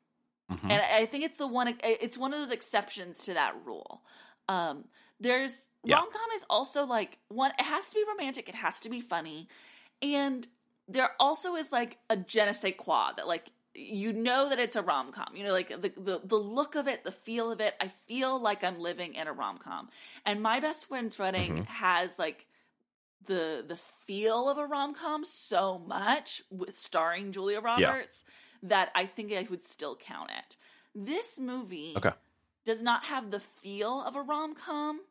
[0.52, 0.64] Mhm.
[0.64, 1.78] and I I think it's the one.
[1.84, 4.04] It's one of those exceptions to that rule.
[4.48, 5.96] Um, there's Yeah.
[5.98, 7.52] rom com is also like one.
[7.58, 8.50] It has to be romantic.
[8.50, 9.48] It has to be funny,
[10.02, 10.48] and
[10.88, 14.76] there also is like a je ne sais quoi that like you know that it's
[14.76, 15.36] a rom com.
[15.36, 17.76] You know, like the, the the look of it, the feel of it.
[17.82, 19.90] I feel like I'm living in a rom com.
[20.26, 21.64] And my best friend's running Mm-hmm.
[21.64, 22.48] has like
[23.26, 28.24] the the feel of a rom com so much with starring Julia Roberts
[28.64, 30.58] that I think I would still count it.
[30.96, 32.12] This movie Okay.
[32.66, 35.02] does not have the feel of a rom com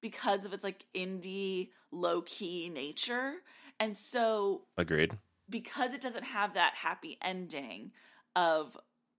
[0.00, 3.34] because of its like indie low key nature.
[3.80, 5.18] And so Agreed.
[5.48, 7.92] Because it doesn't have that happy ending
[8.36, 8.76] of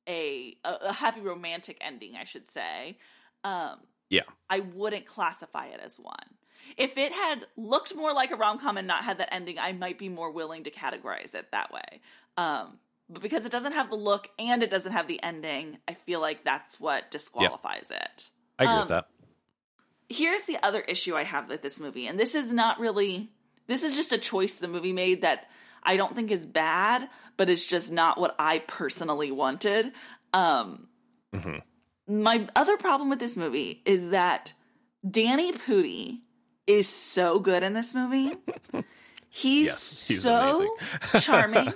[0.07, 2.97] a a, a happy romantic ending, I should say.
[3.43, 4.23] Um, Yeah.
[4.49, 6.35] I wouldn't classify it as one.
[6.77, 9.73] If it had looked more like a rom com and not had that ending, I
[9.73, 12.01] might be more willing to categorize it that way.
[12.37, 15.93] Um, but because it doesn't have the look and it doesn't have the ending, I
[15.93, 18.29] feel like that's what disqualifies it.
[18.57, 19.09] I agree Um, with that.
[20.09, 23.31] Here's the other issue I have with this movie, and this is not really
[23.67, 25.49] this is just a choice the movie made that
[25.85, 29.91] I don't think is bad, but it's just not what I personally wanted.
[30.33, 30.87] Um
[32.07, 34.53] my other problem with this movie is that
[35.09, 36.19] Danny Pudi
[36.67, 38.33] is so good in this movie.
[39.29, 40.75] He's, Yes, he's so
[41.21, 41.73] charming.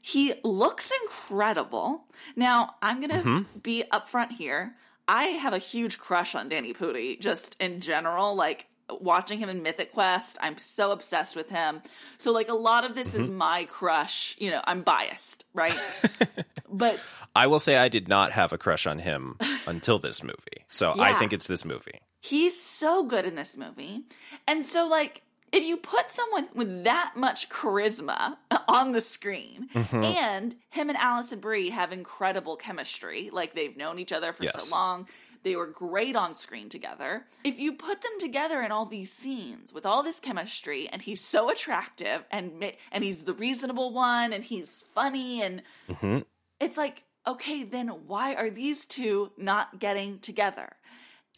[0.00, 2.04] He looks incredible.
[2.36, 4.76] Now, I'm going to be upfront here.
[5.08, 8.36] I have a huge crush on Danny Pudi just in general.
[8.36, 8.67] Like
[9.00, 11.82] watching him in Mythic Quest, I'm so obsessed with him.
[12.18, 14.34] So, like, a lot of this is my crush.
[14.38, 15.76] You know, I'm biased, right?
[16.70, 16.98] but
[17.34, 19.36] I will say I did not have a crush on him
[19.66, 20.64] until this movie.
[20.70, 22.00] So I think it's this movie.
[22.20, 24.02] he's so good in this movie.
[24.46, 28.36] And so, like, if you put someone with that much charisma
[28.68, 30.02] on the screen Mm-hmm.
[30.04, 34.62] and him and Alison Brie have incredible chemistry, like they've known each other for Yes.
[34.68, 35.08] so long,
[35.42, 37.24] they were great on screen together.
[37.44, 41.20] If you put them together in all these scenes with all this chemistry and he's
[41.20, 46.18] so attractive and and he's the reasonable one and he's funny and Mm-hmm.
[46.60, 50.70] it's like, okay, then why are these two not getting together?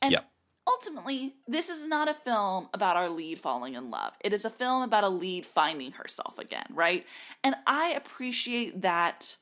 [0.03, 0.27] And Yep.
[0.69, 4.13] ultimately, this is not a film about our lead falling in love.
[4.21, 7.07] It is a film about a lead finding herself again, right?
[7.45, 9.37] And I appreciate that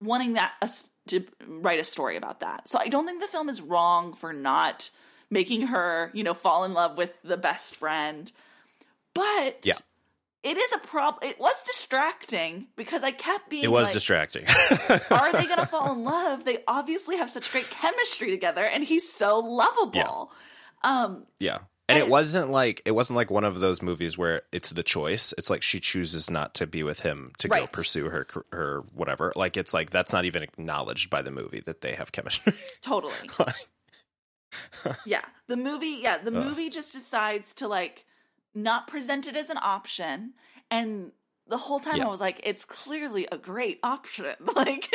[0.00, 0.52] wanting that
[1.08, 2.68] to write a story about that.
[2.68, 4.90] So I don't think the film is wrong for not
[5.30, 8.30] making her, you know, fall in love with the best friend.
[9.14, 9.74] But Yeah.
[10.42, 11.28] it is a problem.
[11.28, 14.46] It was distracting because I kept being It was like, distracting.
[15.10, 16.44] are they going to fall in love?
[16.44, 20.32] They obviously have such great chemistry together, and he's so lovable.
[20.84, 21.58] Um, yeah.
[21.88, 24.82] And And- it wasn't like it wasn't like one of those movies where it's the
[24.82, 25.34] choice.
[25.36, 29.32] It's like she chooses not to be with him to go pursue her her whatever.
[29.36, 32.54] Like it's like that's not even acknowledged by the movie that they have chemistry.
[32.82, 33.12] totally.
[35.06, 35.98] yeah, the movie.
[36.02, 38.04] Yeah, the movie just decides to like
[38.54, 40.34] not present it as an option,
[40.70, 41.12] and
[41.48, 42.06] the whole time Yeah.
[42.06, 44.26] I was like, it's clearly a great option.
[44.54, 44.88] Like,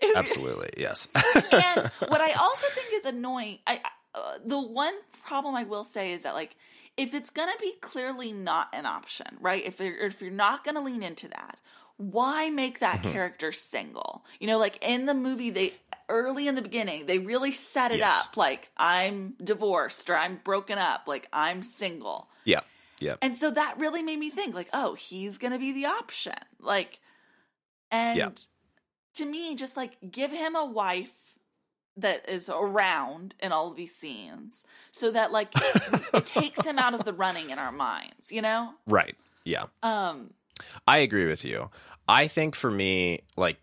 [0.00, 0.70] if- Absolutely.
[0.76, 1.08] Yes.
[1.14, 3.80] and what I also think is annoying, I
[4.14, 4.94] uh, the one
[5.24, 6.56] problem I will say is that like
[6.96, 9.64] if it's gonna be clearly not an option, right?
[9.64, 11.60] If you're if you're not gonna lean into that,
[11.96, 13.12] why make that Mm-hmm.
[13.12, 14.24] character single?
[14.40, 15.74] You know, like in the movie, they
[16.08, 18.24] early in the beginning they really set it Yes.
[18.26, 22.28] up like I'm divorced or I'm broken up, like I'm single.
[22.44, 22.60] yeah.
[23.00, 23.16] Yeah.
[23.22, 26.32] And so that really made me think, like, oh, he's gonna be the option.
[26.60, 26.98] Like,
[27.92, 28.30] and Yeah.
[29.14, 31.12] to me, just like give him a wife
[32.00, 35.52] that is around in all of these scenes, so that like
[36.14, 38.72] it takes him out of the running in our minds, you know?
[38.86, 39.16] Right.
[39.44, 39.64] Yeah.
[39.82, 40.30] Um,
[40.86, 41.70] I agree with you.
[42.08, 43.58] I think for me, like,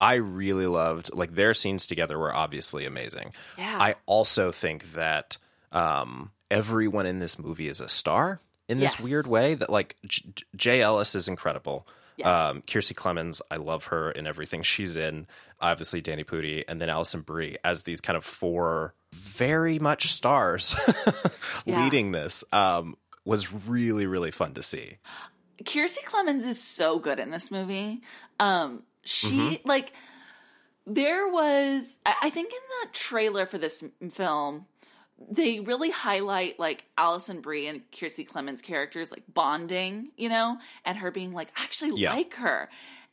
[0.00, 3.32] I really loved like their scenes together were obviously amazing.
[3.56, 5.38] yeah, I also think that
[5.72, 9.00] um, everyone in this movie is a star in this Yes.
[9.00, 9.54] weird way.
[9.54, 11.86] That like J- J- Jay Ellis is incredible.
[12.16, 12.48] Yeah.
[12.48, 15.26] Um, Kiersey Clemons, I love her in everything she's in.
[15.60, 20.74] Obviously, Danny Pudi, and then Alison Brie as these kind of four very much stars
[21.64, 21.82] Yeah.
[21.84, 24.98] leading this um, was really really fun to see.
[25.62, 28.00] Kiersey Clemons is so good in this movie.
[28.40, 29.68] Um, she Mm-hmm.
[29.68, 29.92] like
[30.86, 34.66] there was I I think in the trailer for this film
[35.30, 40.98] they really highlight like Alison Brie and Kiersey Clemons characters like bonding, you know, and
[40.98, 42.10] her being like I actually Yeah.
[42.12, 42.68] like her.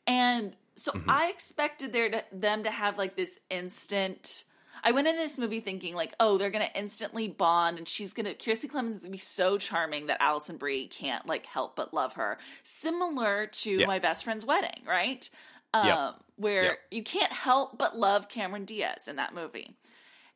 [0.06, 4.44] And so I expected there to them to have like this instant
[4.84, 8.34] I went in this movie thinking like, oh, they're gonna instantly bond, and she's gonna
[8.34, 12.14] Kiersey Clemons is gonna be so charming that Alison Brie can't like help but love
[12.14, 12.38] her.
[12.64, 13.86] Similar to Yeah.
[13.86, 15.28] my best friend's wedding, right?
[15.72, 16.12] Um, Yeah.
[16.34, 19.76] where you can't help but love Cameron Diaz in that movie.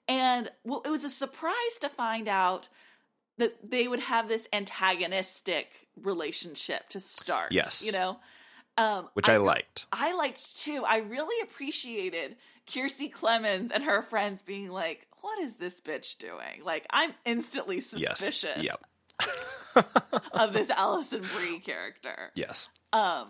[0.08, 2.68] And well, it was a surprise to find out
[3.38, 5.68] that they would have this antagonistic
[6.00, 7.52] relationship to start.
[7.52, 7.82] Yes.
[7.84, 8.18] you know.
[8.78, 9.86] Um, which I, re- liked.
[9.92, 10.84] I liked too.
[10.86, 12.36] I really appreciated
[12.68, 17.76] Kiersey Clemons and her friends being like, "What is this bitch doing?" Like, I'm instantly
[17.94, 18.18] Yes.
[18.18, 18.84] suspicious Yep.
[20.32, 22.30] of this Alison Brie character.
[22.34, 22.68] Yes.
[22.92, 23.28] Um,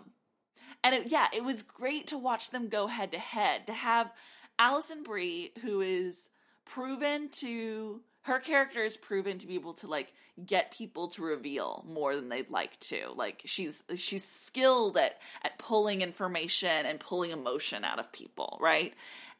[0.83, 3.67] and it, yeah, it was great to watch them go head to head.
[3.67, 4.11] To have
[4.59, 6.27] Alison Brie, who is
[6.67, 10.11] proven to her character is proven to be able to like
[10.45, 13.11] get people to reveal more than they'd like to.
[13.15, 18.93] Like she's she's skilled at at pulling information and pulling emotion out of people, right?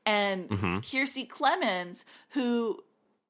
[0.05, 0.79] And Mhm.
[0.81, 2.81] Kiersey Clemons, who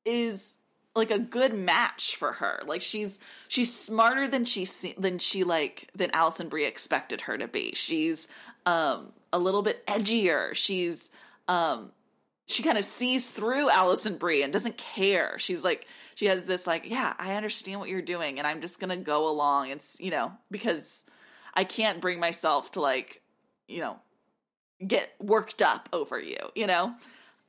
[0.05, 0.57] is
[0.95, 2.61] like a good match for her.
[2.65, 4.65] Like she's she's smarter than she
[4.97, 7.71] than she like than alison Brie expected her to be.
[7.73, 8.27] She's
[8.65, 10.53] um a little bit edgier.
[10.55, 11.09] She's
[11.47, 11.91] um
[12.47, 15.37] she kind of sees through Alison Brie and doesn't care.
[15.37, 15.85] She's like
[16.15, 18.97] she has this like, yeah, I understand what you're doing and I'm just going to
[18.97, 21.03] go along It's you know, because
[21.53, 23.21] I can't bring myself to like,
[23.67, 23.97] you know,
[24.85, 26.93] get worked up over you, you know?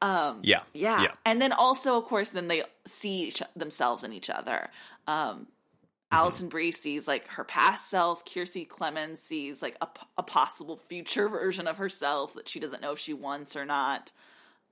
[0.03, 0.63] Um Yeah.
[0.75, 1.03] yeah.
[1.03, 1.13] Yeah.
[1.25, 4.69] And then also, of course, then they see each, themselves in each other.
[5.07, 5.47] Um,
[6.11, 8.25] Alison Brie sees like her past self.
[8.25, 12.81] Kiersey Clemons sees like a, p- a possible future version of herself that she doesn't
[12.81, 14.13] know if she wants or not.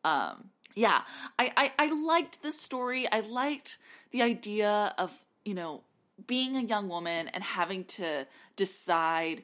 [0.07, 1.03] Um, yeah,
[1.39, 3.11] I, I, I liked the story.
[3.11, 3.79] I liked
[4.13, 5.11] the idea of,
[5.45, 5.83] you know,
[6.27, 9.43] being a young woman and having to decide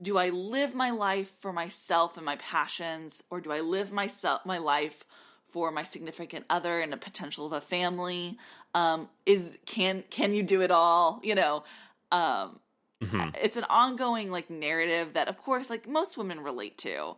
[0.00, 4.44] do I live my life for myself and my passions, or do I live myself
[4.44, 5.04] my life
[5.44, 8.36] for my significant other and the potential of a family?
[8.74, 11.20] Um, is can can you do it all?
[11.22, 11.64] You know,
[12.10, 12.58] um,
[13.00, 13.34] Mhm.
[13.44, 17.16] it's an ongoing like narrative that, of course, like most women relate to,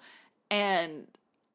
[0.51, 1.07] and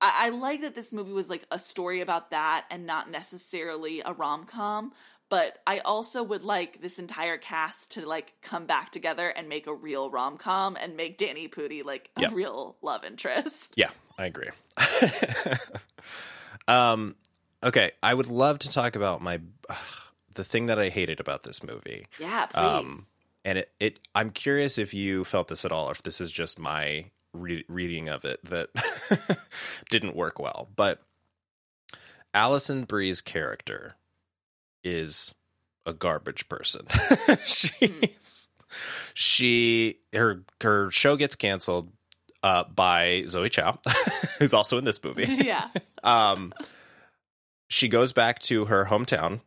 [0.02, 4.02] I, I like that this movie was like a story about that and not necessarily
[4.06, 4.94] a rom com.
[5.30, 9.68] But I also would like this entire cast to like come back together and make
[9.68, 12.32] a real rom com and make Danny Pudi like a Yep.
[12.34, 13.76] real love interest.
[13.78, 14.50] Yeah, I agree.
[16.68, 17.16] um,
[17.64, 19.40] okay, I would love to talk about my
[20.34, 22.08] the thing that I hated about this movie.
[22.20, 22.60] Yeah, please.
[22.62, 23.06] Um,
[23.46, 26.32] and it, it, I'm curious if you felt this at all, or if this is
[26.32, 28.70] just my re- reading of it that
[29.90, 30.70] didn't work well.
[30.76, 31.02] But
[32.34, 33.96] Alison Brie's character
[34.84, 35.36] is
[35.86, 36.86] a garbage person.
[37.46, 38.48] She's
[39.14, 41.92] she her her show gets canceled
[42.44, 43.80] uh, by Zoe Chao,
[44.40, 45.68] who's also in this movie yeah.
[46.04, 46.54] um
[47.68, 49.42] she goes back to her hometown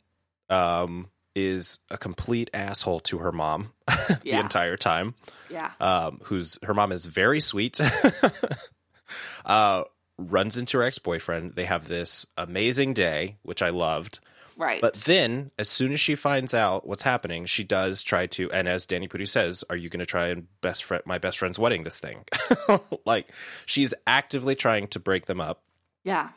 [0.51, 4.41] um is a complete asshole to her mom the Yeah.
[4.41, 5.15] entire time
[5.51, 5.71] Yeah.
[5.81, 7.81] um who's her mom is very sweet
[9.45, 9.85] uh
[10.19, 14.21] runs into her ex-boyfriend they have this amazing day which i loved
[14.55, 14.83] Right.
[14.83, 18.53] but then, as soon as she finds out what's happening, she does try to.
[18.53, 21.39] And as Danny Pudi says, "Are you going to try and best friend my best
[21.39, 22.25] friend's wedding this thing?"
[23.07, 23.33] like
[23.65, 25.63] she's actively trying to break them up.
[26.05, 26.29] yeah.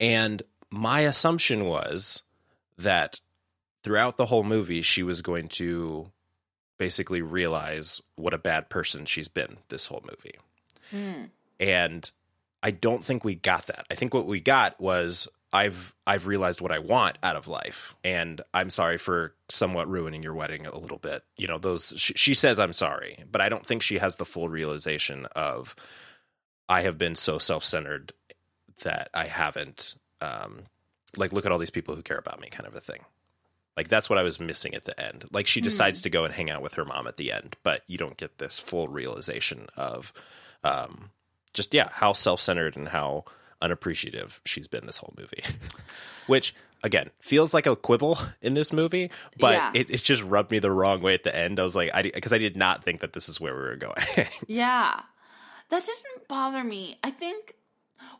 [0.00, 2.22] And my assumption was
[2.78, 3.20] that
[3.82, 6.10] throughout the whole movie, she was going to
[6.78, 10.38] basically realize what a bad person she's been this whole movie.
[10.90, 11.24] Hmm.
[11.60, 12.10] And
[12.62, 13.86] I don't think we got that.
[13.90, 17.94] I think what we got was I've I've realized what I want out of life,
[18.02, 21.24] and I'm sorry for somewhat ruining your wedding a little bit.
[21.36, 24.24] You know, those she, she says I'm sorry, but I don't think she has the
[24.24, 25.76] full realization of
[26.68, 28.12] I have been so self centered
[28.82, 30.62] that I haven't um
[31.16, 33.00] like look at all these people who care about me kind of a thing.
[33.76, 35.24] Like that's what I was missing at the end.
[35.32, 37.82] Like she decides to go and hang out with her mom at the end, but
[37.86, 40.12] you don't get this full realization of
[40.64, 41.10] um
[41.54, 43.24] just yeah, how self-centered and how
[43.60, 45.42] unappreciative she's been this whole movie.
[46.26, 46.54] Which
[46.84, 49.70] again, feels like a quibble in this movie, but Yeah.
[49.74, 51.58] it, it just rubbed me the wrong way at the end.
[51.60, 53.76] I was like I because I did not think that this is where we were
[53.76, 53.96] going.
[54.46, 55.00] Yeah.
[55.70, 56.98] That didn't bother me.
[57.02, 57.54] I think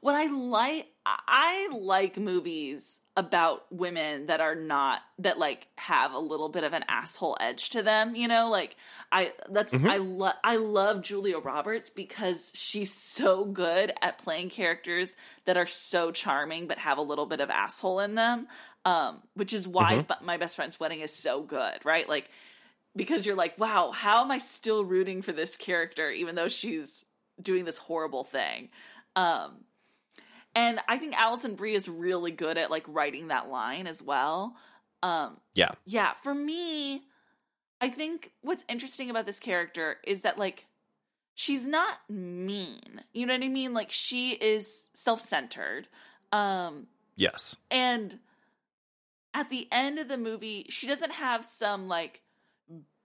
[0.01, 6.19] what I like I like movies about women that are not that like have a
[6.19, 8.51] little bit of an asshole edge to them, you know?
[8.51, 8.77] Like
[9.11, 15.15] I that's I love I love Julia Roberts because she's so good at playing characters
[15.45, 18.47] that are so charming but have a little bit of asshole in them.
[18.85, 22.09] Um which is why Bu- my best friend's wedding is so good, right?
[22.09, 22.31] Like
[22.97, 27.05] because you're like, wow, how am I still rooting for this character even though she's
[27.41, 28.71] doing this horrible thing?
[29.17, 29.65] Um,
[30.55, 34.57] and I think Alison Brie is really good at like writing that line as well.
[35.03, 35.73] Um, yeah.
[35.85, 37.03] yeah, for me,
[37.81, 40.67] I think what's interesting about this character is that like
[41.35, 43.03] she's not mean.
[43.13, 43.75] You know what I mean?
[43.75, 45.89] Like she is self-centered.
[46.31, 46.87] Um,
[47.17, 47.57] Yes.
[47.71, 48.19] and
[49.35, 52.23] at the end of the movie, she doesn't have some like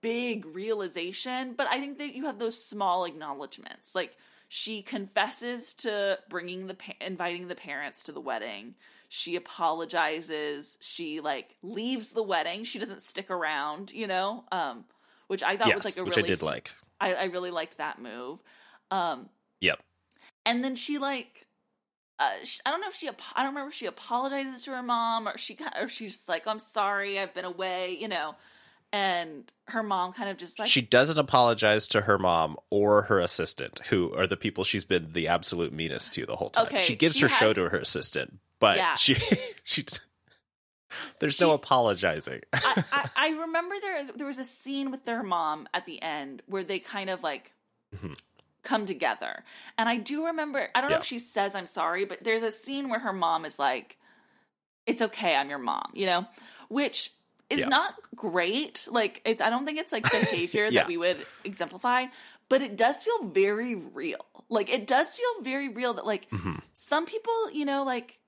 [0.00, 3.94] big realization, but I think that you have those small acknowledgments.
[3.94, 4.16] Like
[4.48, 8.74] she confesses to bringing the pa- inviting the parents to the wedding.
[9.10, 10.78] She apologizes.
[10.80, 12.64] She like leaves the wedding.
[12.64, 14.44] She doesn't stick around, you know.
[14.50, 14.84] Um
[15.26, 16.72] which I thought yes, was like a which really I did like.
[17.00, 18.42] I, I really liked that move.
[18.90, 19.28] Um
[19.60, 19.80] Yep.
[20.46, 21.46] and then she like
[22.18, 24.82] uh, sh I don't know if she I don't remember if she apologizes to her
[24.82, 28.34] mom or she or she's just like I'm sorry I've been away you know
[28.92, 33.20] and her mom kind of just like she doesn't apologize to her mom or her
[33.20, 36.66] assistant, who are the people she's been the absolute meanest to the whole time.
[36.66, 38.94] Okay, she gives she her show to her assistant, but Yeah.
[38.94, 39.16] she
[39.64, 39.84] she
[41.20, 42.40] there's She- no apologizing.
[42.52, 46.00] I, I, I remember there is there was a scene with their mom at the
[46.02, 47.52] end where they kind of like
[47.94, 48.16] Mhm.
[48.62, 49.44] come together.
[49.76, 52.52] And I do remember I don't know if she says I'm sorry, but there's a
[52.52, 53.98] scene where her mom is like,
[54.86, 56.26] It's okay, I'm your mom, you know?
[56.70, 57.12] Which
[57.50, 57.66] is Yeah.
[57.68, 58.86] not great.
[58.90, 60.80] Like it's I don't think it's like behavior Yeah.
[60.82, 62.06] that we would exemplify,
[62.48, 64.20] but it does feel very real.
[64.48, 66.62] Like it does feel very real that like Mhm.
[66.74, 68.18] some people, you know, like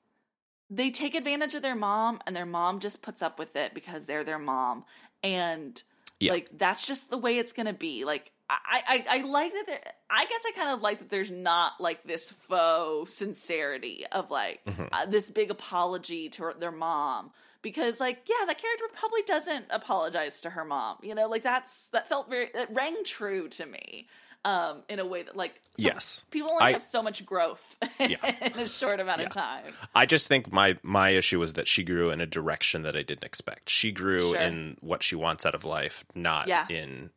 [0.71, 4.05] they take advantage of their mom and their mom just puts up with it because
[4.07, 4.85] they're their mom.
[5.23, 5.83] And
[6.21, 6.33] Yeah.
[6.33, 8.05] like that's just the way it's gonna be.
[8.05, 8.33] Like
[8.67, 9.81] I, I, I like that there
[10.11, 14.65] I guess I kind of like that there's not like this faux sincerity of like
[14.67, 14.89] Mhm.
[14.93, 17.31] uh, this big apology to her, their mom.
[17.63, 20.97] Because like, yeah, that character probably doesn't apologize to her mom.
[21.03, 24.09] You know, like that's that felt very that rang true to me.
[24.43, 26.25] Um, in a way that like Yes.
[26.31, 28.17] people only I- have so much growth Yeah.
[28.41, 29.27] in a short amount Yeah.
[29.27, 29.75] of time.
[29.95, 33.03] I just think my my issue was that she grew in a direction that I
[33.03, 33.69] didn't expect.
[33.69, 34.37] She grew Sure.
[34.41, 36.67] in what she wants out of life, not Yeah.
[36.71, 37.11] in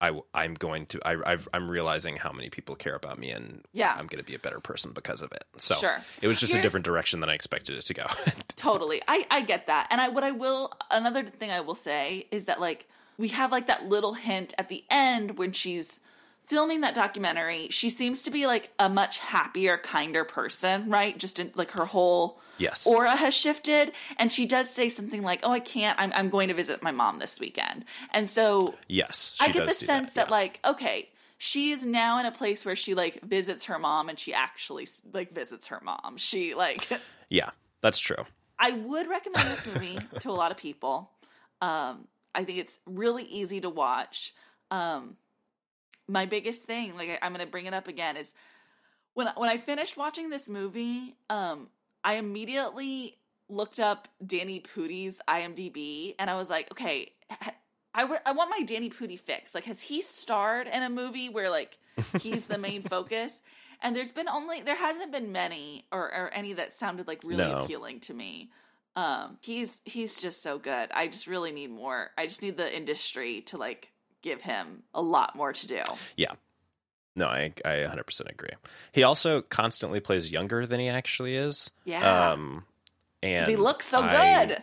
[0.00, 3.64] I I'm going to I I've, I'm realizing how many people care about me and
[3.72, 3.90] Yeah.
[3.90, 5.44] I'm going to be a better person because of it.
[5.56, 6.02] So Sure.
[6.22, 8.04] it was just a different direction than I expected it to go.
[8.56, 12.26] totally i i get that and i what i will another thing i will say
[12.32, 16.00] is that like we have like that little hint at the end when she's
[16.48, 21.38] filming that documentary she seems to be like a much happier kinder person right just
[21.38, 22.86] in like her whole yes.
[22.86, 26.48] aura has shifted and she does say something like oh i can't i'm, I'm going
[26.48, 29.36] to visit my mom this weekend and so yes.
[29.40, 30.34] I get the sense that, yeah.
[30.34, 34.18] like, okay, she is now in a place where she like visits her mom and
[34.18, 36.16] she actually like visits her mom.
[36.16, 36.88] She like
[37.28, 38.24] Yeah, that's true.
[38.58, 41.10] I would recommend this movie to a lot of people.
[41.60, 44.34] Um I think it's really easy to watch.
[44.70, 45.16] Um
[46.08, 48.32] my biggest thing, like I, I'm going to bring it up again is
[49.14, 51.68] when when I finished watching this movie, um
[52.04, 57.12] I immediately looked up Danny Pudi's IMDb and I was like, okay,
[57.94, 59.54] I would- I want my Danny Pudi fix.
[59.54, 61.78] Like, has he starred in a movie where like
[62.20, 63.40] he's the main focus?
[63.82, 67.44] And there's been only there hasn't been many or, or any that sounded like really
[67.48, 67.60] No.
[67.60, 68.50] appealing to me.
[68.96, 70.90] Um, he's he's just so good.
[70.92, 72.10] I just really need more.
[72.18, 73.90] I just need the industry to like
[74.28, 75.82] give him a lot more to do.
[76.16, 76.32] Yeah.
[77.16, 78.50] No, I I 100% agree.
[78.92, 81.70] He also constantly plays younger than he actually is.
[81.84, 82.64] Yeah, Um
[83.22, 84.62] and he looks so I- good.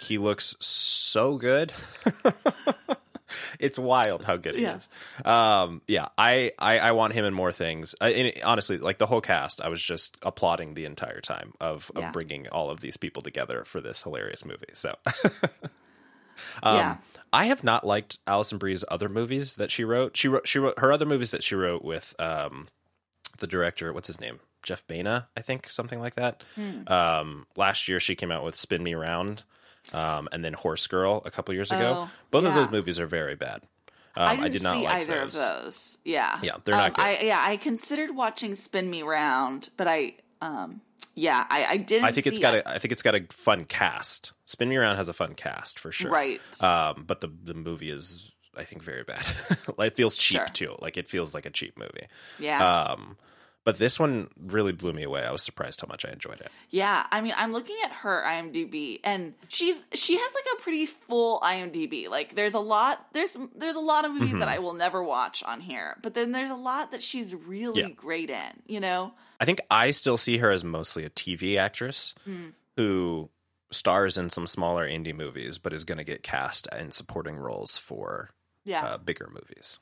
[0.00, 1.72] He looks so good.
[3.58, 4.76] it's wild how good he Yeah.
[4.76, 4.88] is.
[5.26, 7.94] Um, yeah, I, I, I want him in more things.
[8.00, 12.02] I, honestly, like the whole cast, I was just applauding the entire time of, of
[12.02, 12.10] Yeah.
[12.12, 14.70] bringing all of these people together for this hilarious movie.
[14.72, 14.94] So,
[16.62, 16.96] um, Yeah.
[17.32, 20.16] I have not liked Alison Brie's other movies that she wrote.
[20.16, 22.68] She wrote, she wrote her other movies that she wrote with um,
[23.38, 23.92] the director.
[23.92, 24.40] What's his name?
[24.62, 26.42] Jeff Baena, I think, something like that.
[26.56, 26.86] Hmm.
[26.92, 29.42] Um, last year, she came out with Spin Me Round,
[29.92, 32.00] um, and then Horse Girl a couple years ago.
[32.04, 33.62] Oh, Both of those movies are very bad.
[34.16, 35.36] I Um, didn't I, did not like either those.
[35.36, 35.98] of those.
[36.04, 37.02] Yeah, Yeah, they're not Um, good.
[37.04, 40.80] I, yeah, I considered watching Spin Me Round, but I, um,
[41.14, 42.04] yeah, I, I didn't.
[42.04, 42.64] I think it's got it.
[42.66, 42.70] a.
[42.70, 44.32] I think it's got a fun cast.
[44.46, 46.10] Spin Me Around has a fun cast for sure.
[46.10, 46.40] Right.
[46.62, 49.24] Um, but the the movie is, I think, very bad.
[49.78, 50.46] it feels cheap Sure.
[50.52, 50.76] too.
[50.80, 52.06] Like it feels like a cheap movie.
[52.38, 53.16] yeah, Um,
[53.64, 55.22] but this one really blew me away.
[55.22, 56.50] I was surprised how much I enjoyed it.
[56.70, 57.04] yeah.
[57.10, 61.40] I mean, I'm looking at her IMDb, and she's she has like a pretty full
[61.40, 62.08] IMDb.
[62.08, 63.04] Like, there's a lot.
[63.12, 64.38] There's there's a lot of movies Mm-hmm.
[64.38, 67.82] that I will never watch on here, but then there's a lot that she's really
[67.82, 67.88] Yeah.
[67.90, 68.62] great in.
[68.66, 72.48] You know, I think I still see her as mostly a TV actress Hmm.
[72.76, 73.30] who
[73.72, 77.78] stars in some smaller indie movies, but is going to get cast in supporting roles
[77.78, 78.30] for
[78.64, 78.84] yeah.
[78.84, 79.78] uh, bigger movies.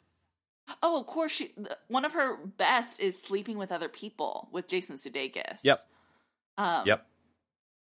[0.83, 1.33] oh, of course.
[1.33, 1.55] She
[1.89, 5.59] one of her best is Sleeping with Other People with Jason Sudeikis.
[5.65, 5.81] Yep.
[6.59, 7.07] Um, Yep.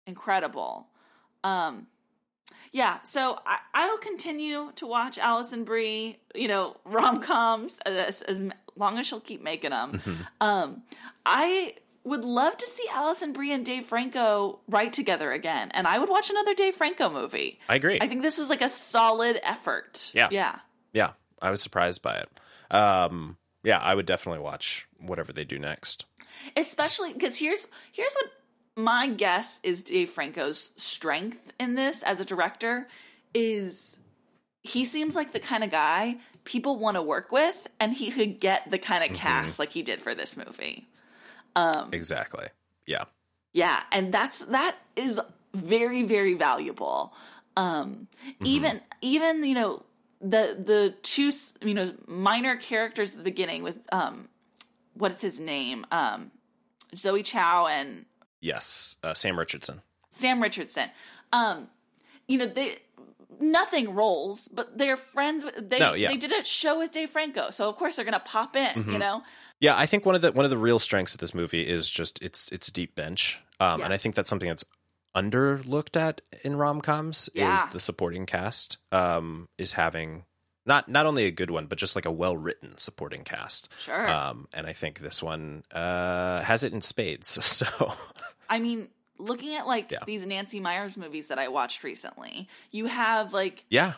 [0.07, 0.87] incredible.
[1.43, 1.87] Um,
[2.71, 8.39] yeah, so I, I'll continue to watch Alison Brie, you know, rom coms as, as
[8.75, 9.93] long as she'll keep making them.
[9.93, 10.21] Mm-hmm.
[10.41, 10.83] Um,
[11.25, 15.99] I would love to see Alison Brie and Dave Franco write together again, and I
[15.99, 17.59] would watch another Dave Franco movie.
[17.67, 17.99] I agree.
[18.01, 20.11] I think this was like a solid effort.
[20.13, 20.29] Yeah.
[20.31, 20.59] yeah,
[20.93, 21.11] yeah,
[21.41, 22.29] I was surprised by it.
[22.75, 26.05] Um, yeah, I would definitely watch whatever they do next.
[26.55, 28.31] especially because here's here's what
[28.83, 32.87] my guess is Dave Franco's strength in this as a director
[33.33, 33.97] is
[34.63, 38.39] he seems like the kind of guy people want to work with and he could
[38.39, 40.87] get the kind of cast like he did for this movie.
[41.55, 42.47] Um Exactly.
[42.85, 43.05] Yeah.
[43.53, 45.19] Yeah, and that's that is
[45.53, 47.13] very very valuable.
[47.57, 48.07] Um
[48.43, 49.83] even even you know
[50.21, 54.29] the the two you know minor characters at the beginning with um
[54.93, 55.85] what's his name?
[55.91, 56.31] Um
[56.95, 58.05] Zoe Chao and
[58.41, 58.97] Yes.
[59.03, 59.81] Uh, Sam Richardson.
[60.09, 60.89] Sam Richardson.
[61.33, 61.67] Um,
[62.27, 62.77] you know, they
[63.39, 65.45] nothing rolls, but they're friends.
[65.45, 66.09] With, they No, yeah.
[66.09, 68.67] they did a show with Dave Franco, so of course they're gonna pop in.
[68.75, 68.91] Mm-hmm.
[68.93, 69.23] You know,
[69.59, 71.89] Yeah, I think one of the one of the real strengths of this movie is
[71.89, 73.85] just its its deep bench, um, Yeah.
[73.85, 74.65] and I think that's something that's
[75.15, 77.63] underlooked at in rom coms Yeah.
[77.65, 80.25] is the supporting cast um, is having
[80.65, 83.69] not not only a good one but just like a well written supporting cast.
[83.79, 84.07] Sure.
[84.09, 87.39] Um, and I think this one uh, has it in spades.
[87.43, 87.93] So
[88.49, 88.87] I mean,
[89.17, 89.99] looking at like Yeah.
[90.05, 93.93] these Nancy Meyers movies that I watched recently, you have like yeah,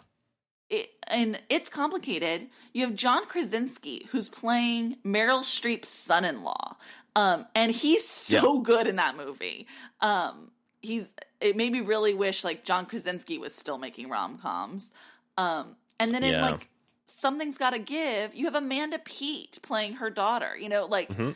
[0.70, 2.47] it, and it's complicated.
[2.74, 6.76] You have John Krasinski who's playing Meryl Streep's son-in-law,
[7.16, 9.68] um, and he's so good in that movie.
[9.99, 10.51] Um,
[10.82, 14.91] he's it made me really wish like John Krasinski was still making rom coms.
[15.38, 16.68] Um, and then in like
[17.08, 18.36] something's got to give.
[18.36, 20.58] You have Amanda Peet playing her daughter.
[20.58, 21.10] You know, like.
[21.10, 21.30] Mm-hmm.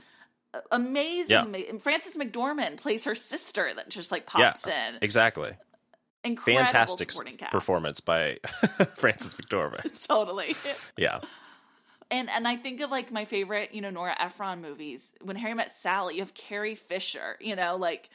[0.53, 1.53] a- Amazing.
[1.53, 1.77] Yeah.
[1.79, 4.97] Frances McDormand plays her sister that just like yeah, pops in.
[5.01, 5.51] exactly.
[6.23, 7.51] Incredible Fantastic supporting cast.
[7.51, 8.37] performance by
[8.95, 10.07] Frances McDormand.
[10.07, 10.55] Totally.
[10.97, 11.19] Yeah,
[12.09, 15.11] And and I think of like my favorite, you know, Nora Ephron movies.
[15.21, 18.09] When Harry Met Sally, you have Carrie Fisher, you know, like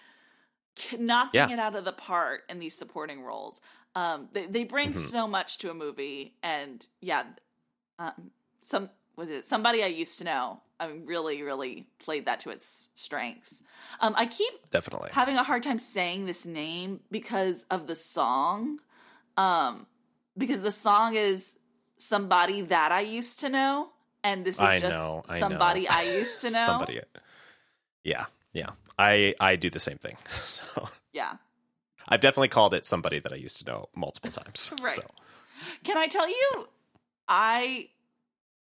[0.99, 1.53] knocking Yeah.
[1.53, 3.61] it out of the park in these supporting roles.
[3.95, 4.99] Um, they they bring Mm-hmm.
[4.99, 7.25] so much to a movie, and yeah,
[7.99, 8.31] um,
[8.63, 10.61] some was it somebody I used to know.
[10.79, 13.63] I mean, really, really played that to its strengths.
[14.01, 15.11] Um, I keep definitely.
[15.13, 18.79] having a hard time saying this name because of the song.
[19.37, 19.87] Um,
[20.39, 21.53] because the song is
[21.99, 23.91] somebody that I used to know,
[24.25, 25.23] and this is I just know.
[25.29, 25.89] I somebody know.
[25.91, 26.65] I used to know.
[26.67, 27.01] Somebody.
[28.05, 28.71] Yeah, yeah.
[28.99, 30.17] I I do the same thing.
[30.47, 31.37] So Yeah.
[32.11, 34.73] I've definitely called it somebody that I used to know multiple times.
[34.83, 34.97] Right.
[34.97, 35.03] So
[35.85, 36.69] Can I tell you,
[37.29, 37.89] I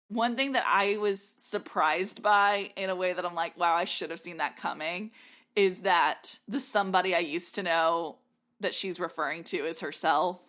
[0.08, 3.84] one thing that I was surprised by in a way that I'm like, wow, I
[3.84, 5.10] should have seen that coming,
[5.54, 8.16] is that the somebody I used to know
[8.60, 10.40] that she's referring to is herself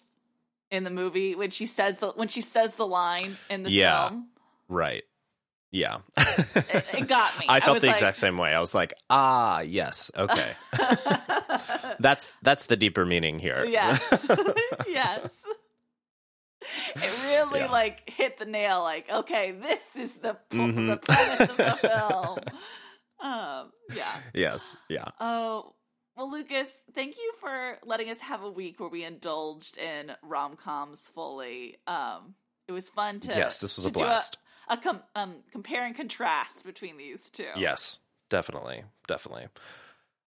[0.71, 4.09] in the movie when she says the when she says the line in the Yeah.
[4.09, 4.27] film.
[4.67, 5.03] right.
[5.71, 5.97] Yeah.
[6.17, 7.45] It, it got me.
[7.49, 8.53] I felt was the like, exact same way.
[8.53, 10.53] I was like, ah, yes, okay.
[11.99, 13.65] that's that's the deeper meaning here.
[13.65, 14.25] Yes.
[14.87, 15.31] yes.
[16.95, 17.71] It really Yeah.
[17.71, 20.87] like hit the nail like, okay, this is the Mhm.
[20.87, 22.39] the premise of the film.
[23.19, 24.15] Um, yeah.
[24.33, 24.75] yes.
[24.89, 25.05] Yeah.
[25.19, 25.73] Oh,
[26.15, 30.55] well, Lucas, thank you for letting us have a week where we indulged in rom
[30.55, 31.77] coms fully.
[31.87, 32.35] Um,
[32.67, 34.37] it was fun to Yes, this was a blast.
[34.67, 37.47] A, com- um, compare and contrast between these two.
[37.55, 37.99] Yes.
[38.29, 38.83] Definitely.
[39.07, 39.47] Definitely.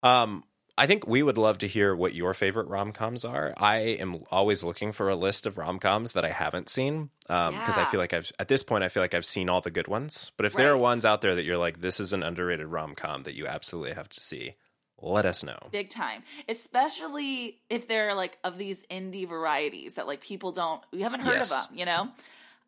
[0.03, 0.45] Um
[0.79, 3.53] I think we would love to hear what your favorite rom coms are.
[3.57, 7.77] I am always looking for a list of rom coms that I haven't seen because
[7.77, 7.85] I Yeah.
[7.85, 10.31] feel like I've at this point I feel like I've seen all the good ones.
[10.37, 12.95] But if there are ones out there that you're like, this is an underrated rom
[12.95, 14.53] com that you absolutely have to see,
[15.01, 15.57] let us know.
[15.71, 21.01] big time especially if they're like of these indie varieties that like people don't we
[21.01, 21.51] haven't heard Yes.
[21.51, 22.09] of them you know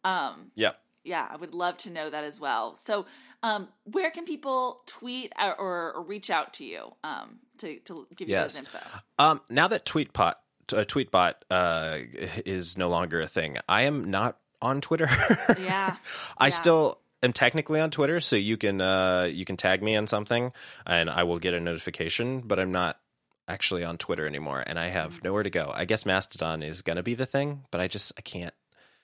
[0.04, 0.80] um Yep.
[1.04, 3.06] yeah i would love to know that as well so
[3.44, 8.08] um where can people tweet or, or, or reach out to you um to, to
[8.16, 8.54] give you Yes.
[8.54, 8.80] those info
[9.20, 10.34] Um, now that Tweetbot
[10.74, 11.98] uh, Tweetbot uh,
[12.46, 15.10] is no longer a thing, I am not on Twitter.
[15.60, 15.98] yeah
[16.38, 16.50] I Yeah.
[16.52, 20.54] still am technically on Twitter, so you can uh, you can tag me on something,
[20.88, 22.42] and I will get a notification.
[22.42, 23.00] But I'm not
[23.48, 24.94] actually on Twitter anymore, and I Mm.
[24.94, 25.72] have nowhere to go.
[25.74, 28.54] I guess Mastodon is gonna be the thing, but I just I can't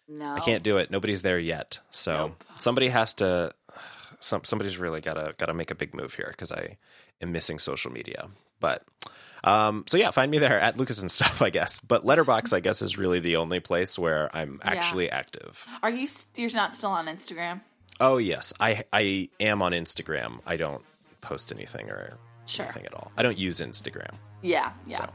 [0.08, 0.90] no I can't do it.
[0.90, 2.14] Nobody's there yet, so.
[2.30, 2.44] Nope.
[2.56, 3.54] somebody has to.
[4.20, 6.78] Some somebody's really gotta gotta make a big move here because I
[7.22, 8.30] am missing social media.
[8.60, 8.84] But
[9.44, 11.80] um, so yeah, find me there at Lucas and stuff, I guess.
[11.80, 15.66] But Letterbox, I guess, is really the only place where I'm actually active.
[15.84, 17.62] are you you're not still on instagram
[18.00, 20.40] Oh yes, I I am on Instagram.
[20.46, 20.84] I don't
[21.22, 22.66] post anything or Sure.
[22.66, 23.12] anything at all.
[23.18, 24.14] I don't use Instagram.
[24.42, 25.10] yeah yeah So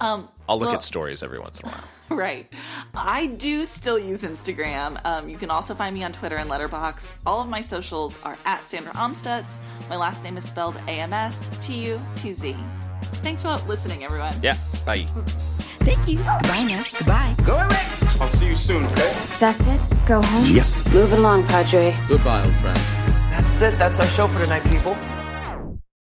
[0.00, 1.84] um I'll look well- at stories every once in a while.
[2.08, 2.46] Right.
[2.94, 5.04] I do still use Instagram.
[5.04, 7.12] Um, you can also find me on Twitter and Letterbox.
[7.26, 9.44] All of my socials are at Sandra Amstutz.
[9.90, 12.56] My last name is spelled A M S T U T Z.
[13.26, 14.32] Thanks for listening, everyone.
[14.40, 14.54] Yeah.
[14.86, 14.98] Bye.
[15.80, 16.18] Thank you.
[16.18, 16.84] Goodbye now.
[16.96, 17.34] Goodbye.
[17.44, 17.82] Go away.
[18.20, 19.12] I'll see you soon, okay?
[19.40, 19.80] That's it?
[20.06, 20.46] Go home?
[20.46, 20.64] Yeah.
[20.92, 21.92] Move along, Padre.
[22.08, 22.78] Goodbye, old friend.
[23.32, 23.76] That's it.
[23.78, 24.94] That's our show for tonight, people.